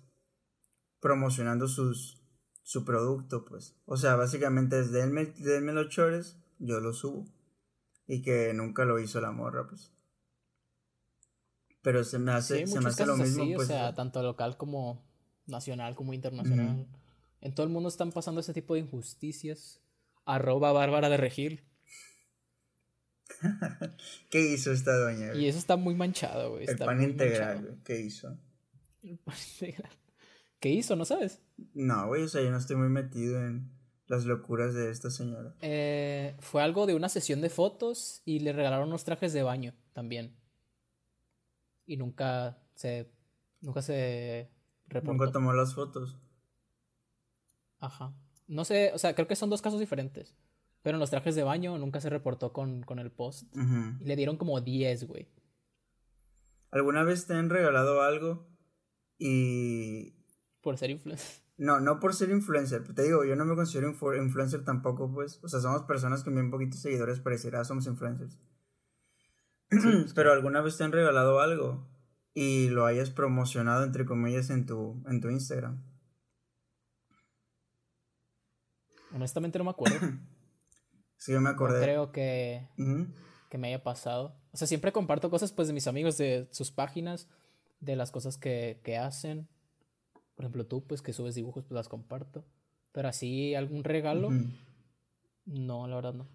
promocionando 0.99 1.67
sus, 1.67 2.23
su 2.63 2.85
producto, 2.85 3.43
pues. 3.43 3.75
O 3.85 3.97
sea, 3.97 4.15
básicamente 4.15 4.79
es 4.79 4.91
denme, 4.91 5.25
denme 5.25 5.73
los 5.73 5.89
chores, 5.89 6.37
yo 6.59 6.79
lo 6.79 6.93
subo. 6.93 7.25
Y 8.07 8.21
que 8.21 8.53
nunca 8.53 8.85
lo 8.85 8.99
hizo 8.99 9.19
la 9.19 9.31
morra, 9.31 9.67
pues. 9.67 9.91
Pero 11.81 12.05
se 12.05 12.17
me 12.19 12.31
hace, 12.31 12.65
se 12.65 12.79
me 12.79 12.87
hace 12.87 13.05
lo 13.05 13.17
mismo, 13.17 13.45
pues. 13.55 13.67
O 13.69 13.71
sea, 13.71 13.93
tanto 13.93 14.23
local 14.23 14.55
como 14.55 15.03
nacional 15.45 15.95
como 15.95 16.13
internacional. 16.13 16.87
En 17.41 17.53
todo 17.53 17.65
el 17.65 17.73
mundo 17.73 17.89
están 17.89 18.13
pasando 18.13 18.39
ese 18.39 18.53
tipo 18.53 18.73
de 18.73 18.79
injusticias. 18.79 19.81
Arroba 20.25 20.71
Bárbara 20.71 21.09
de 21.09 21.17
Regil. 21.17 21.61
¿Qué 24.29 24.41
hizo 24.41 24.71
esta 24.71 24.97
doña? 24.97 25.33
Y 25.33 25.47
eso 25.47 25.57
está 25.57 25.75
muy 25.75 25.95
manchado, 25.95 26.51
güey. 26.51 26.65
El 26.67 26.77
pan 26.77 27.01
integral, 27.01 27.79
¿Qué 27.83 27.99
hizo? 28.01 28.37
El 29.01 29.17
pan 29.17 29.35
integral. 29.53 29.91
¿Qué 30.59 30.69
hizo? 30.69 30.95
¿No 30.95 31.05
sabes? 31.05 31.41
No, 31.73 32.07
güey, 32.07 32.23
o 32.23 32.27
sea, 32.27 32.41
yo 32.41 32.49
no 32.51 32.57
estoy 32.57 32.77
muy 32.77 32.89
metido 32.89 33.41
en 33.45 33.69
las 34.07 34.25
locuras 34.25 34.73
de 34.73 34.91
esta 34.91 35.09
señora. 35.09 35.55
Eh, 35.61 36.35
fue 36.39 36.61
algo 36.61 36.85
de 36.85 36.95
una 36.95 37.09
sesión 37.09 37.41
de 37.41 37.49
fotos 37.49 38.21
y 38.25 38.39
le 38.39 38.53
regalaron 38.53 38.87
unos 38.87 39.03
trajes 39.03 39.33
de 39.33 39.43
baño 39.43 39.73
también. 39.91 40.35
Y 41.85 41.97
nunca 41.97 42.57
se. 42.75 43.11
Nunca 43.59 43.81
se 43.81 44.49
reportó. 44.87 45.13
Nunca 45.13 45.31
tomó 45.31 45.53
las 45.53 45.73
fotos. 45.73 46.17
Ajá. 47.79 48.13
No 48.47 48.65
sé, 48.65 48.91
o 48.93 48.97
sea, 48.97 49.15
creo 49.15 49.27
que 49.27 49.35
son 49.35 49.49
dos 49.49 49.61
casos 49.61 49.79
diferentes. 49.79 50.33
Pero 50.83 50.97
en 50.97 50.99
los 50.99 51.09
trajes 51.09 51.33
de 51.33 51.43
baño 51.43 51.77
nunca 51.77 52.01
se 52.01 52.09
reportó 52.09 52.51
con, 52.51 52.83
el 52.99 53.11
post. 53.11 53.47
Y 53.55 54.03
le 54.03 54.15
dieron 54.15 54.37
como 54.37 54.59
10, 54.61 55.07
güey. 55.07 55.27
¿Alguna 56.71 57.03
vez 57.03 57.25
te 57.25 57.33
han 57.33 57.49
regalado 57.49 58.01
algo 58.01 58.47
y... 59.17 60.13
Por 60.61 60.77
ser 60.77 60.89
influencer? 60.89 61.43
No, 61.55 61.79
no 61.79 61.99
por 61.99 62.13
ser 62.13 62.29
influencer. 62.31 62.93
Te 62.93 63.03
digo, 63.03 63.23
yo 63.23 63.35
no 63.35 63.45
me 63.45 63.55
considero 63.55 63.89
influencer 63.89 64.65
tampoco, 64.65 65.11
pues. 65.11 65.39
O 65.43 65.47
sea, 65.47 65.61
somos 65.61 65.83
personas 65.83 66.23
con 66.23 66.33
bien 66.33 66.51
poquitos 66.51 66.81
seguidores, 66.81 67.19
parecerá, 67.19 67.63
somos 67.63 67.87
influencers. 67.87 68.39
Pero 70.15 70.33
alguna 70.33 70.61
vez 70.61 70.77
te 70.77 70.83
han 70.83 70.91
regalado 70.91 71.39
algo 71.39 71.87
y 72.33 72.69
lo 72.69 72.85
hayas 72.85 73.11
promocionado 73.11 73.83
entre 73.83 74.05
comillas 74.05 74.49
en 74.49 74.65
tu, 74.65 75.01
en 75.07 75.21
tu 75.21 75.29
Instagram. 75.29 75.81
Honestamente 79.13 79.59
no 79.59 79.65
me 79.65 79.71
acuerdo. 79.71 79.99
sí, 81.23 81.31
yo 81.31 81.41
me 81.41 81.49
acordé. 81.49 81.79
No 81.79 81.83
creo 81.83 82.11
que, 82.11 82.67
que 83.49 83.57
me 83.57 83.69
haya 83.69 83.81
pasado. 83.81 84.35
O 84.51 84.57
sea, 84.57 84.67
siempre 84.67 84.91
comparto 84.91 85.29
cosas 85.29 85.53
pues 85.53 85.67
de 85.67 85.73
mis 85.73 85.87
amigos, 85.87 86.17
de 86.17 86.47
sus 86.51 86.71
páginas, 86.71 87.29
de 87.79 87.95
las 87.95 88.11
cosas 88.11 88.37
que, 88.37 88.81
que 88.83 88.97
hacen. 88.97 89.47
Por 90.35 90.45
ejemplo, 90.45 90.65
tú, 90.65 90.85
pues 90.85 91.01
que 91.01 91.13
subes 91.13 91.35
dibujos, 91.35 91.63
pues 91.63 91.75
las 91.75 91.87
comparto. 91.87 92.45
Pero 92.91 93.07
así, 93.07 93.55
algún 93.55 93.83
regalo, 93.83 94.29
no, 95.45 95.87
la 95.87 95.95
verdad 95.95 96.13
no. 96.13 96.27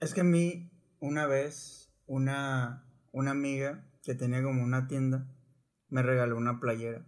Es 0.00 0.14
que 0.14 0.22
a 0.22 0.24
mí, 0.24 0.70
una 0.98 1.26
vez, 1.26 1.92
una, 2.06 2.88
una 3.12 3.30
amiga 3.32 3.86
que 4.02 4.14
tenía 4.14 4.42
como 4.42 4.62
una 4.62 4.88
tienda, 4.88 5.28
me 5.88 6.02
regaló 6.02 6.36
una 6.36 6.60
playera. 6.60 7.06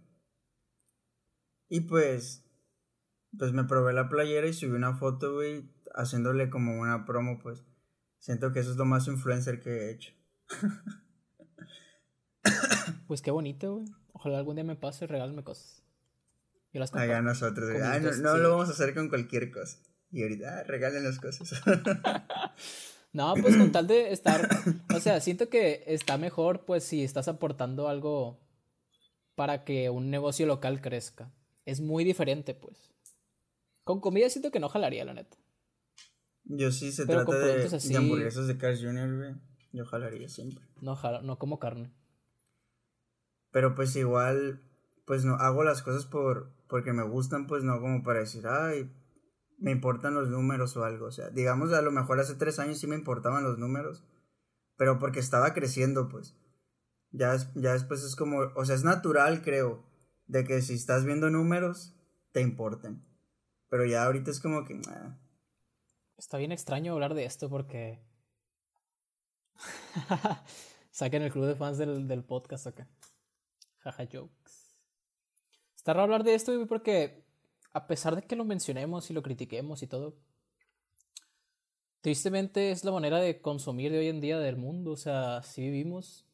Y 1.67 1.81
pues, 1.81 2.45
pues 3.37 3.53
me 3.53 3.63
probé 3.65 3.93
la 3.93 4.09
playera 4.09 4.47
y 4.47 4.53
subí 4.53 4.71
una 4.71 4.95
foto, 4.95 5.33
güey, 5.33 5.69
haciéndole 5.95 6.49
como 6.49 6.79
una 6.79 7.05
promo, 7.05 7.39
pues. 7.39 7.63
Siento 8.19 8.51
que 8.51 8.59
eso 8.59 8.71
es 8.71 8.77
lo 8.77 8.85
más 8.85 9.07
influencer 9.07 9.59
que 9.59 9.69
he 9.69 9.91
hecho. 9.91 10.13
pues 13.07 13.21
qué 13.21 13.31
bonito, 13.31 13.75
güey. 13.75 13.87
Ojalá 14.13 14.37
algún 14.37 14.55
día 14.55 14.65
me 14.65 14.75
pase 14.75 15.05
y 15.05 15.07
regálenme 15.07 15.43
cosas. 15.43 15.83
Yo 16.73 16.79
las 16.79 16.93
nosotros, 16.93 17.69
no, 18.19 18.37
lo 18.37 18.51
vamos 18.51 18.69
a 18.69 18.73
hacer 18.73 18.93
con 18.93 19.09
cualquier 19.09 19.49
cosa. 19.51 19.77
Y 20.11 20.23
ahorita, 20.23 20.59
ah, 20.59 20.63
regalen 20.63 21.03
las 21.03 21.19
cosas. 21.19 21.61
no, 23.13 23.33
pues 23.41 23.55
con 23.55 23.71
tal 23.71 23.87
de 23.87 24.11
estar. 24.11 24.47
O 24.93 24.99
sea, 24.99 25.19
siento 25.19 25.49
que 25.49 25.83
está 25.87 26.17
mejor, 26.17 26.65
pues, 26.65 26.83
si 26.83 27.03
estás 27.03 27.27
aportando 27.27 27.87
algo 27.87 28.39
para 29.35 29.63
que 29.63 29.89
un 29.89 30.09
negocio 30.09 30.45
local 30.45 30.81
crezca. 30.81 31.31
Es 31.65 31.79
muy 31.81 32.03
diferente, 32.03 32.53
pues. 32.53 32.91
Con 33.83 34.01
comida 34.01 34.29
siento 34.29 34.51
que 34.51 34.59
no 34.59 34.69
jalaría, 34.69 35.05
la 35.05 35.13
neta. 35.13 35.37
Yo 36.51 36.71
sí, 36.71 36.91
se 36.91 37.05
trata 37.05 37.37
de, 37.37 37.69
de, 37.69 37.97
hamburguesas 37.97 38.47
de 38.47 38.57
Cars 38.57 38.81
Jr., 38.81 39.15
güey. 39.15 39.35
Yo 39.71 39.85
jalaría 39.85 40.27
siempre. 40.27 40.65
No, 40.81 40.97
no 41.21 41.37
como 41.37 41.59
carne. 41.59 41.93
Pero 43.51 43.75
pues 43.75 43.95
igual, 43.95 44.63
pues 45.05 45.25
no, 45.25 45.35
hago 45.35 45.63
las 45.63 45.83
cosas 45.83 46.07
por, 46.07 46.51
porque 46.67 46.91
me 46.91 47.03
gustan, 47.03 47.45
pues 47.45 47.63
no 47.63 47.79
como 47.79 48.01
para 48.01 48.21
decir, 48.21 48.47
ay, 48.47 48.91
me 49.59 49.69
importan 49.69 50.15
los 50.15 50.29
números 50.29 50.75
o 50.75 50.83
algo. 50.85 51.05
O 51.05 51.11
sea, 51.11 51.29
digamos, 51.29 51.71
a 51.71 51.83
lo 51.83 51.91
mejor 51.91 52.19
hace 52.19 52.33
tres 52.33 52.57
años 52.57 52.79
sí 52.79 52.87
me 52.87 52.95
importaban 52.95 53.43
los 53.43 53.59
números, 53.59 54.03
pero 54.75 54.97
porque 54.97 55.19
estaba 55.19 55.53
creciendo, 55.53 56.09
pues. 56.09 56.35
Ya, 57.11 57.37
ya 57.53 57.73
después 57.73 58.03
es 58.03 58.15
como, 58.15 58.39
o 58.55 58.65
sea, 58.65 58.73
es 58.73 58.83
natural, 58.83 59.43
creo, 59.43 59.85
de 60.25 60.45
que 60.45 60.63
si 60.63 60.73
estás 60.73 61.05
viendo 61.05 61.29
números, 61.29 61.95
te 62.31 62.41
importen. 62.41 63.05
Pero 63.69 63.85
ya 63.85 64.05
ahorita 64.05 64.31
es 64.31 64.39
como 64.39 64.65
que... 64.65 64.81
Está 66.19 66.37
bien 66.37 66.51
extraño 66.51 66.91
hablar 66.91 67.13
de 67.13 67.23
esto 67.23 67.49
porque... 67.49 67.97
Saquen 70.91 71.21
el 71.21 71.31
club 71.31 71.45
de 71.45 71.55
fans 71.55 71.77
del, 71.77 72.09
del 72.09 72.25
podcast 72.25 72.67
acá. 72.67 72.89
Jaja 73.77 74.05
jokes. 74.05 74.75
Está 75.77 75.93
raro 75.93 76.03
hablar 76.03 76.25
de 76.25 76.35
esto 76.35 76.51
porque 76.67 77.23
a 77.71 77.87
pesar 77.87 78.17
de 78.17 78.23
que 78.23 78.35
lo 78.35 78.43
mencionemos 78.43 79.09
y 79.09 79.13
lo 79.13 79.23
critiquemos 79.23 79.81
y 79.81 79.87
todo, 79.87 80.17
tristemente 82.01 82.71
es 82.71 82.83
la 82.83 82.91
manera 82.91 83.19
de 83.19 83.41
consumir 83.41 83.93
de 83.93 83.99
hoy 83.99 84.09
en 84.09 84.19
día 84.19 84.39
del 84.39 84.57
mundo. 84.57 84.91
O 84.91 84.97
sea, 84.97 85.37
así 85.37 85.61
vivimos. 85.61 86.25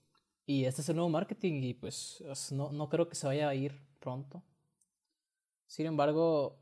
Y 0.48 0.65
este 0.65 0.82
es 0.82 0.89
el 0.89 0.95
nuevo 0.95 1.10
marketing 1.10 1.62
y 1.62 1.76
pues 1.76 2.24
no, 2.50 2.71
no 2.71 2.89
creo 2.89 3.08
que 3.08 3.13
se 3.13 3.28
vaya 3.28 3.50
a 3.50 3.54
ir 3.54 3.80
pronto. 4.00 4.41
Sin 5.67 5.86
embargo, 5.86 6.58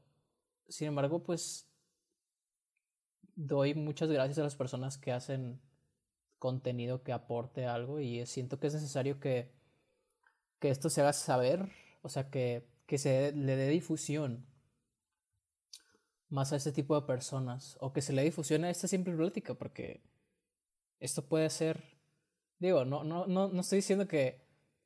sin 0.67 0.89
embargo, 0.89 1.23
pues 1.23 1.72
doy 3.36 3.74
muchas 3.74 4.10
gracias 4.10 4.39
a 4.39 4.43
las 4.43 4.56
personas 4.56 4.98
que 4.98 5.12
hacen 5.12 5.60
contenido 6.39 7.04
que 7.04 7.13
aporte 7.13 7.65
algo 7.65 8.00
y 8.00 8.26
siento 8.26 8.60
que 8.60 8.67
es 8.67 8.74
necesario 8.74 9.19
que, 9.19 9.52
que 10.60 10.69
esto 10.69 10.89
se 10.89 11.02
haga 11.02 11.13
saber, 11.13 11.72
o 12.02 12.10
sea, 12.10 12.30
que, 12.30 12.67
que 12.86 12.98
se 12.98 13.32
le 13.32 13.56
dé 13.56 13.69
difusión 13.69 14.46
más 16.34 16.52
a 16.52 16.56
este 16.56 16.72
tipo 16.72 17.00
de 17.00 17.06
personas 17.08 17.78
o 17.80 17.93
que 17.93 18.02
se 18.02 18.12
le 18.12 18.24
difusione 18.24 18.67
a 18.67 18.72
esta 18.72 18.88
simple 18.88 19.15
plática 19.15 19.54
porque 19.54 20.02
esto 21.00 21.24
puede 21.24 21.50
ser 21.52 21.84
digo 22.58 22.86
no 22.86 23.04
no 23.04 23.28
no 23.28 23.50
no 23.50 23.62
estoy 23.62 23.78
diciendo 23.78 24.08
que 24.08 24.41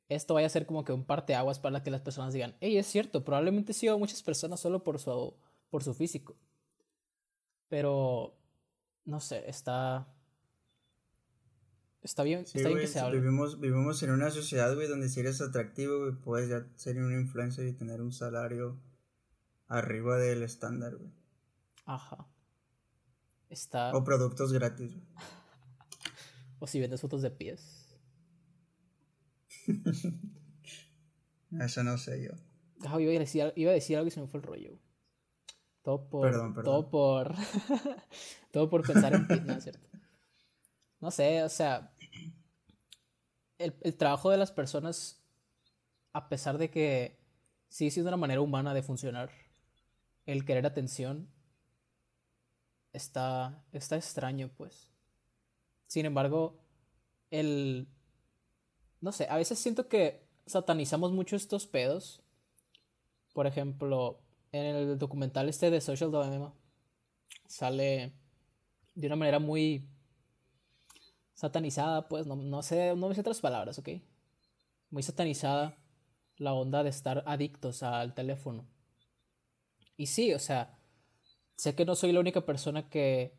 esto 0.08 0.34
vaya 0.34 0.46
a 0.46 0.50
ser 0.50 0.66
como 0.66 0.84
que 0.84 0.92
un 0.92 1.04
parteaguas 1.04 1.58
para 1.58 1.82
que 1.82 1.90
las 1.90 2.02
personas 2.02 2.34
digan 2.34 2.54
hey 2.60 2.76
es 2.76 2.86
cierto 2.86 3.24
probablemente 3.24 3.72
sigo 3.72 3.94
a 3.94 3.98
muchas 3.98 4.22
personas 4.22 4.60
solo 4.60 4.84
por 4.84 4.98
su 4.98 5.34
por 5.70 5.82
su 5.82 5.94
físico 5.94 6.36
pero 7.68 8.37
no 9.08 9.20
sé 9.20 9.48
está 9.48 10.06
Está 12.00 12.22
bien, 12.22 12.40
está 12.40 12.68
bien 12.68 12.78
que 12.78 12.86
se 12.86 13.00
hable. 13.00 13.18
Vivimos, 13.18 13.58
vivimos 13.60 14.02
en 14.02 14.10
una 14.12 14.30
sociedad, 14.30 14.72
güey, 14.74 14.86
donde 14.86 15.08
si 15.08 15.18
eres 15.20 15.40
atractivo, 15.40 15.98
güey, 15.98 16.12
puedes 16.12 16.48
ya 16.48 16.64
ser 16.76 16.96
un 16.98 17.12
influencer 17.12 17.66
y 17.66 17.72
tener 17.72 18.00
un 18.00 18.12
salario 18.12 18.80
arriba 19.66 20.16
del 20.16 20.42
estándar, 20.44 20.96
güey. 20.96 21.10
Ajá. 21.84 22.28
Está... 23.50 23.94
O 23.96 24.04
productos 24.04 24.52
gratis. 24.52 24.96
o 26.60 26.66
si 26.68 26.78
vendes 26.78 27.00
fotos 27.00 27.20
de 27.20 27.30
pies. 27.32 27.98
Eso 31.60 31.82
no 31.82 31.98
sé 31.98 32.22
yo. 32.22 32.32
Ah, 32.86 33.00
iba, 33.00 33.12
a 33.12 33.18
decir, 33.18 33.52
iba 33.56 33.72
a 33.72 33.74
decir 33.74 33.96
algo 33.96 34.06
y 34.06 34.12
se 34.12 34.20
me 34.20 34.28
fue 34.28 34.38
el 34.38 34.46
rollo. 34.46 34.78
Todo 35.88 36.06
por. 36.10 36.20
Perdón, 36.20 36.52
perdón. 36.52 36.64
Todo 36.64 36.90
por. 36.90 37.34
todo 38.52 38.68
por 38.68 38.86
pensar 38.86 39.14
en 39.14 39.26
pies, 39.26 39.42
¿no 39.42 39.58
cierto? 39.58 39.88
No 41.00 41.10
sé, 41.10 41.42
o 41.42 41.48
sea. 41.48 41.94
El, 43.56 43.74
el 43.80 43.96
trabajo 43.96 44.28
de 44.28 44.36
las 44.36 44.52
personas, 44.52 45.24
a 46.12 46.28
pesar 46.28 46.58
de 46.58 46.70
que 46.70 47.18
sí 47.70 47.90
siendo 47.90 48.10
una 48.10 48.18
manera 48.18 48.42
humana 48.42 48.74
de 48.74 48.82
funcionar, 48.82 49.30
el 50.26 50.44
querer 50.44 50.66
atención 50.66 51.30
está, 52.92 53.64
está 53.72 53.96
extraño, 53.96 54.50
pues. 54.58 54.90
Sin 55.86 56.04
embargo, 56.04 56.60
el... 57.30 57.88
No 59.00 59.12
sé, 59.12 59.26
a 59.30 59.38
veces 59.38 59.58
siento 59.58 59.88
que 59.88 60.28
satanizamos 60.44 61.12
mucho 61.12 61.34
estos 61.34 61.66
pedos. 61.66 62.22
Por 63.32 63.46
ejemplo, 63.46 64.20
en 64.52 64.64
el 64.64 64.98
documental 64.98 65.48
este 65.48 65.70
de 65.70 65.80
Social 65.80 66.10
Dilemma 66.10 66.54
sale 67.46 68.12
de 68.94 69.06
una 69.06 69.16
manera 69.16 69.38
muy 69.38 69.88
satanizada, 71.34 72.08
pues, 72.08 72.26
no, 72.26 72.36
no 72.36 72.62
sé, 72.62 72.94
no 72.96 73.08
me 73.08 73.14
sé 73.14 73.20
otras 73.20 73.40
palabras, 73.40 73.78
¿ok? 73.78 73.90
Muy 74.90 75.02
satanizada 75.02 75.78
la 76.36 76.52
onda 76.52 76.82
de 76.82 76.90
estar 76.90 77.22
adictos 77.26 77.82
al 77.82 78.14
teléfono. 78.14 78.66
Y 79.96 80.06
sí, 80.06 80.34
o 80.34 80.38
sea, 80.38 80.78
sé 81.56 81.74
que 81.74 81.84
no 81.84 81.94
soy 81.94 82.12
la 82.12 82.20
única 82.20 82.44
persona 82.44 82.88
que, 82.88 83.38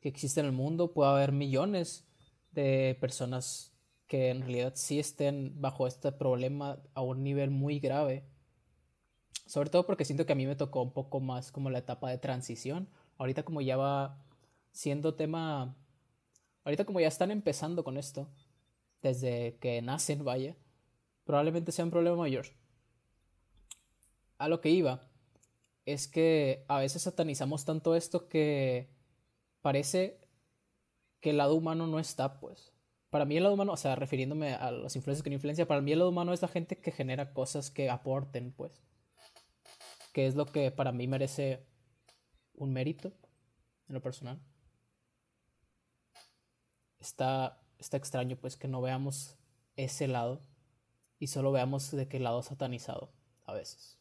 que 0.00 0.08
existe 0.08 0.40
en 0.40 0.46
el 0.46 0.52
mundo, 0.52 0.92
puede 0.92 1.10
haber 1.10 1.32
millones 1.32 2.04
de 2.52 2.96
personas 3.00 3.72
que 4.06 4.28
en 4.30 4.42
realidad 4.42 4.74
sí 4.76 4.98
estén 4.98 5.60
bajo 5.60 5.86
este 5.86 6.12
problema 6.12 6.82
a 6.94 7.02
un 7.02 7.22
nivel 7.22 7.50
muy 7.50 7.78
grave. 7.80 8.24
Sobre 9.46 9.70
todo 9.70 9.86
porque 9.86 10.04
siento 10.04 10.26
que 10.26 10.32
a 10.32 10.36
mí 10.36 10.46
me 10.46 10.56
tocó 10.56 10.82
un 10.82 10.92
poco 10.92 11.20
más 11.20 11.52
como 11.52 11.70
la 11.70 11.78
etapa 11.78 12.10
de 12.10 12.18
transición. 12.18 12.88
Ahorita 13.18 13.44
como 13.44 13.60
ya 13.60 13.76
va 13.76 14.18
siendo 14.72 15.14
tema... 15.14 15.76
Ahorita 16.64 16.84
como 16.84 17.00
ya 17.00 17.08
están 17.08 17.30
empezando 17.30 17.82
con 17.84 17.96
esto, 17.96 18.28
desde 19.02 19.58
que 19.60 19.82
nacen, 19.82 20.24
vaya, 20.24 20.56
probablemente 21.24 21.72
sea 21.72 21.84
un 21.84 21.90
problema 21.90 22.16
mayor. 22.16 22.46
A 24.38 24.48
lo 24.48 24.60
que 24.60 24.70
iba 24.70 25.08
es 25.84 26.06
que 26.06 26.64
a 26.68 26.78
veces 26.78 27.02
satanizamos 27.02 27.64
tanto 27.64 27.96
esto 27.96 28.28
que 28.28 28.90
parece 29.60 30.20
que 31.20 31.30
el 31.30 31.38
lado 31.38 31.54
humano 31.54 31.86
no 31.86 31.98
está, 31.98 32.38
pues. 32.40 32.72
Para 33.10 33.24
mí 33.24 33.36
el 33.36 33.42
lado 33.42 33.54
humano, 33.54 33.72
o 33.72 33.76
sea, 33.76 33.94
refiriéndome 33.96 34.54
a 34.54 34.70
las 34.70 34.96
influencias 34.96 35.22
con 35.22 35.32
influencia, 35.32 35.66
para 35.66 35.80
mí 35.80 35.92
el 35.92 35.98
lado 35.98 36.10
humano 36.10 36.32
es 36.32 36.42
la 36.42 36.48
gente 36.48 36.78
que 36.78 36.92
genera 36.92 37.32
cosas 37.32 37.70
que 37.70 37.90
aporten, 37.90 38.52
pues. 38.52 38.82
Que 40.12 40.26
es 40.26 40.34
lo 40.34 40.46
que 40.46 40.70
para 40.70 40.92
mí 40.92 41.06
merece 41.06 41.66
un 42.54 42.72
mérito 42.72 43.12
en 43.88 43.94
lo 43.94 44.02
personal. 44.02 44.40
Está, 46.98 47.60
está 47.78 47.96
extraño, 47.96 48.36
pues, 48.36 48.56
que 48.56 48.68
no 48.68 48.80
veamos 48.80 49.36
ese 49.76 50.06
lado 50.06 50.40
y 51.18 51.28
solo 51.28 51.52
veamos 51.52 51.90
de 51.90 52.08
qué 52.08 52.20
lado 52.20 52.42
satanizado 52.42 53.12
a 53.46 53.54
veces. 53.54 53.98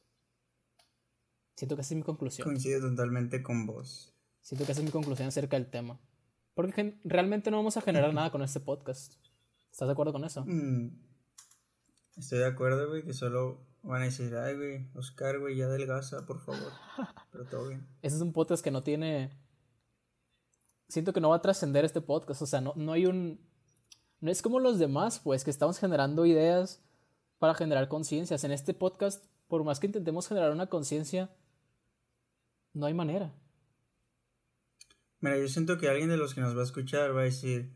Siento 1.55 1.75
que 1.75 1.83
esa 1.83 1.93
es 1.93 1.97
mi 1.97 2.03
conclusión. 2.03 2.45
Coincido 2.45 2.81
totalmente 2.89 3.43
con 3.43 3.65
vos. 3.65 4.13
Siento 4.41 4.65
que 4.65 4.71
esa 4.71 4.81
es 4.81 4.85
mi 4.85 4.91
conclusión 4.91 5.27
acerca 5.27 5.57
del 5.57 5.69
tema. 5.69 5.99
Porque 6.53 6.99
realmente 7.03 7.51
no 7.51 7.57
vamos 7.57 7.77
a 7.77 7.81
generar 7.81 8.13
nada 8.13 8.31
con 8.31 8.41
este 8.41 8.59
podcast. 8.59 9.13
¿Estás 9.71 9.87
de 9.87 9.91
acuerdo 9.93 10.11
con 10.11 10.25
eso? 10.25 10.43
Mm, 10.45 10.89
estoy 12.17 12.39
de 12.39 12.47
acuerdo, 12.47 12.89
güey, 12.89 13.03
que 13.03 13.13
solo 13.13 13.65
van 13.83 14.01
a 14.01 14.05
decir, 14.05 14.35
ay, 14.35 14.55
güey, 14.55 14.87
Oscar, 14.95 15.39
güey, 15.39 15.55
ya 15.55 15.67
delgaza, 15.67 16.25
por 16.25 16.39
favor. 16.39 16.71
Pero 17.31 17.45
todo 17.45 17.67
bien. 17.69 17.87
Ese 18.01 18.15
es 18.15 18.21
un 18.21 18.33
podcast 18.33 18.63
que 18.63 18.71
no 18.71 18.83
tiene... 18.83 19.31
Siento 20.87 21.13
que 21.13 21.21
no 21.21 21.29
va 21.29 21.37
a 21.37 21.41
trascender 21.41 21.85
este 21.85 22.01
podcast. 22.01 22.41
O 22.41 22.45
sea, 22.45 22.61
no, 22.61 22.73
no 22.75 22.91
hay 22.91 23.05
un... 23.05 23.39
No 24.19 24.29
es 24.29 24.41
como 24.41 24.59
los 24.59 24.77
demás, 24.77 25.19
pues, 25.19 25.43
que 25.43 25.49
estamos 25.49 25.79
generando 25.79 26.25
ideas 26.25 26.83
para 27.39 27.55
generar 27.55 27.87
conciencias. 27.87 28.43
En 28.43 28.51
este 28.51 28.73
podcast, 28.73 29.25
por 29.47 29.63
más 29.63 29.79
que 29.79 29.87
intentemos 29.87 30.27
generar 30.27 30.51
una 30.51 30.67
conciencia, 30.67 31.33
no 32.73 32.85
hay 32.85 32.93
manera. 32.93 33.33
Mira, 35.21 35.39
yo 35.39 35.47
siento 35.47 35.77
que 35.77 35.89
alguien 35.89 36.09
de 36.09 36.17
los 36.17 36.35
que 36.35 36.41
nos 36.41 36.55
va 36.55 36.61
a 36.61 36.65
escuchar 36.65 37.15
va 37.15 37.21
a 37.21 37.25
decir, 37.25 37.73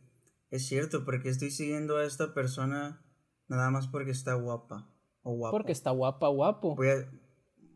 es 0.52 0.68
cierto, 0.68 1.04
porque 1.04 1.30
estoy 1.30 1.50
siguiendo 1.50 1.98
a 1.98 2.06
esta 2.06 2.34
persona 2.34 3.02
nada 3.48 3.72
más 3.72 3.88
porque 3.88 4.12
está 4.12 4.36
guapa 4.36 4.95
o 5.26 5.34
guapo. 5.34 5.58
Porque 5.58 5.72
está 5.72 5.90
guapa, 5.90 6.28
guapo. 6.28 6.76
Voy 6.76 6.88
a, 6.88 7.10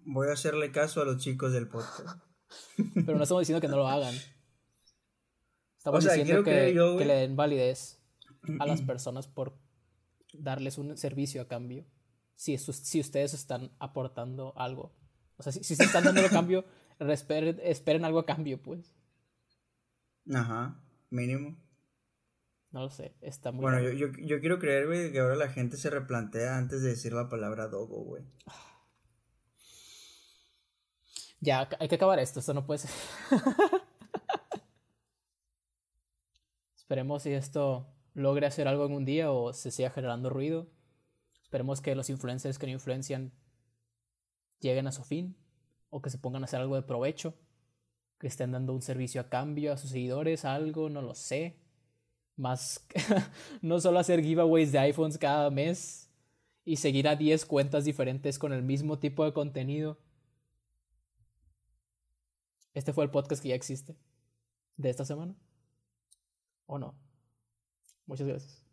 voy 0.06 0.30
a 0.30 0.34
hacerle 0.34 0.72
caso 0.72 1.02
a 1.02 1.06
los 1.06 1.18
chicos 1.18 1.52
del 1.52 1.68
podcast. 1.68 2.22
Pero 2.94 3.18
no 3.18 3.24
estamos 3.24 3.42
diciendo 3.42 3.60
que 3.60 3.68
no 3.68 3.78
lo 3.78 3.88
hagan. 3.88 4.14
Estamos 5.78 6.04
diciendo 6.04 6.44
que, 6.44 6.74
que 6.98 7.06
le 7.06 7.14
den 7.16 7.36
validez 7.36 8.00
a 8.60 8.68
las 8.68 8.82
personas 8.84 9.28
por 9.28 9.58
darles 10.32 10.78
un 10.78 10.96
servicio 10.96 11.42
a 11.42 11.48
cambio. 11.48 11.86
Si, 12.36 12.56
si 12.58 13.00
ustedes 13.00 13.34
están 13.34 13.72
aportando 13.80 14.54
algo. 14.56 14.94
O 15.38 15.44
sea, 15.44 15.52
si, 15.52 15.64
si 15.64 15.76
se 15.76 15.86
están 15.86 16.04
dando 16.04 16.22
el 16.22 16.30
cambio, 16.30 16.66
esperen, 17.00 17.60
esperen 17.64 18.06
algo 18.06 18.20
a 18.20 18.26
cambio, 18.28 18.62
pues. 18.62 18.96
Ajá, 20.32 20.80
mínimo. 21.10 21.58
No 22.72 22.82
lo 22.82 22.90
sé, 22.90 23.16
está 23.22 23.52
muy... 23.52 23.62
Bueno, 23.62 23.82
yo, 23.82 23.92
yo, 23.92 24.08
yo, 24.20 24.40
quiero 24.40 24.60
creer, 24.60 24.86
güey, 24.86 25.12
que 25.12 25.20
ahora 25.20 25.36
la 25.36 25.50
gente 25.50 25.76
se 25.76 25.90
replantea 25.90 26.58
antes 26.58 26.82
de 26.82 26.90
decir 26.90 27.14
la 27.14 27.28
palabra 27.30 27.68
dogo, 27.68 28.04
güey. 28.04 28.24
Ya, 31.42 31.70
hay 31.80 31.88
que 31.88 31.96
acabar 31.96 32.20
esto, 32.20 32.42
esto 32.42 32.54
no 32.54 32.66
puede 32.66 32.80
ser. 32.80 32.92
Esperemos 36.76 37.24
si 37.24 37.32
esto 37.32 37.88
logre 38.14 38.46
hacer 38.46 38.68
algo 38.68 38.86
en 38.86 38.92
un 38.92 39.06
día 39.06 39.32
o 39.32 39.54
se 39.54 39.72
siga 39.72 39.90
generando 39.90 40.30
ruido. 40.30 40.68
Esperemos 41.42 41.80
que 41.80 41.96
los 41.96 42.10
influencers 42.10 42.60
que 42.60 42.66
no 42.68 42.74
influencian 42.74 43.32
lleguen 44.60 44.88
a 44.88 44.92
su 44.92 45.06
fin 45.06 45.38
o 45.90 46.02
que 46.02 46.10
se 46.10 46.18
pongan 46.18 46.44
a 46.44 46.46
hacer 46.46 46.60
algo 46.60 46.76
de 46.76 46.82
provecho 46.82 47.36
que 48.20 48.28
estén 48.28 48.52
dando 48.52 48.74
un 48.74 48.82
servicio 48.82 49.22
a 49.22 49.30
cambio 49.30 49.72
a 49.72 49.78
sus 49.78 49.92
seguidores, 49.92 50.44
algo, 50.46 50.90
no 50.90 51.02
lo 51.02 51.16
sé. 51.16 51.58
Más, 52.40 52.86
no 53.62 53.82
solo 53.82 54.00
hacer 54.00 54.24
giveaways 54.24 54.72
de 54.72 54.80
iPhones 54.80 55.18
cada 55.18 55.50
mes 55.50 56.10
y 56.64 56.78
seguir 56.78 57.06
a 57.10 57.18
10 57.18 57.46
cuentas 57.46 57.84
diferentes 57.84 58.40
con 58.40 58.54
el 58.54 58.64
mismo 58.64 58.98
tipo 58.98 59.26
de 59.26 59.34
contenido. 59.34 59.98
Este 62.74 62.94
fue 62.94 63.04
el 63.04 63.12
podcast 63.12 63.42
que 63.44 63.50
ya 63.50 63.56
existe 63.56 63.98
de 64.78 64.90
esta 64.90 65.04
semana. 65.04 65.36
¿O 66.66 66.80
no? 66.80 66.96
Muchas 68.06 68.26
gracias. 68.26 68.69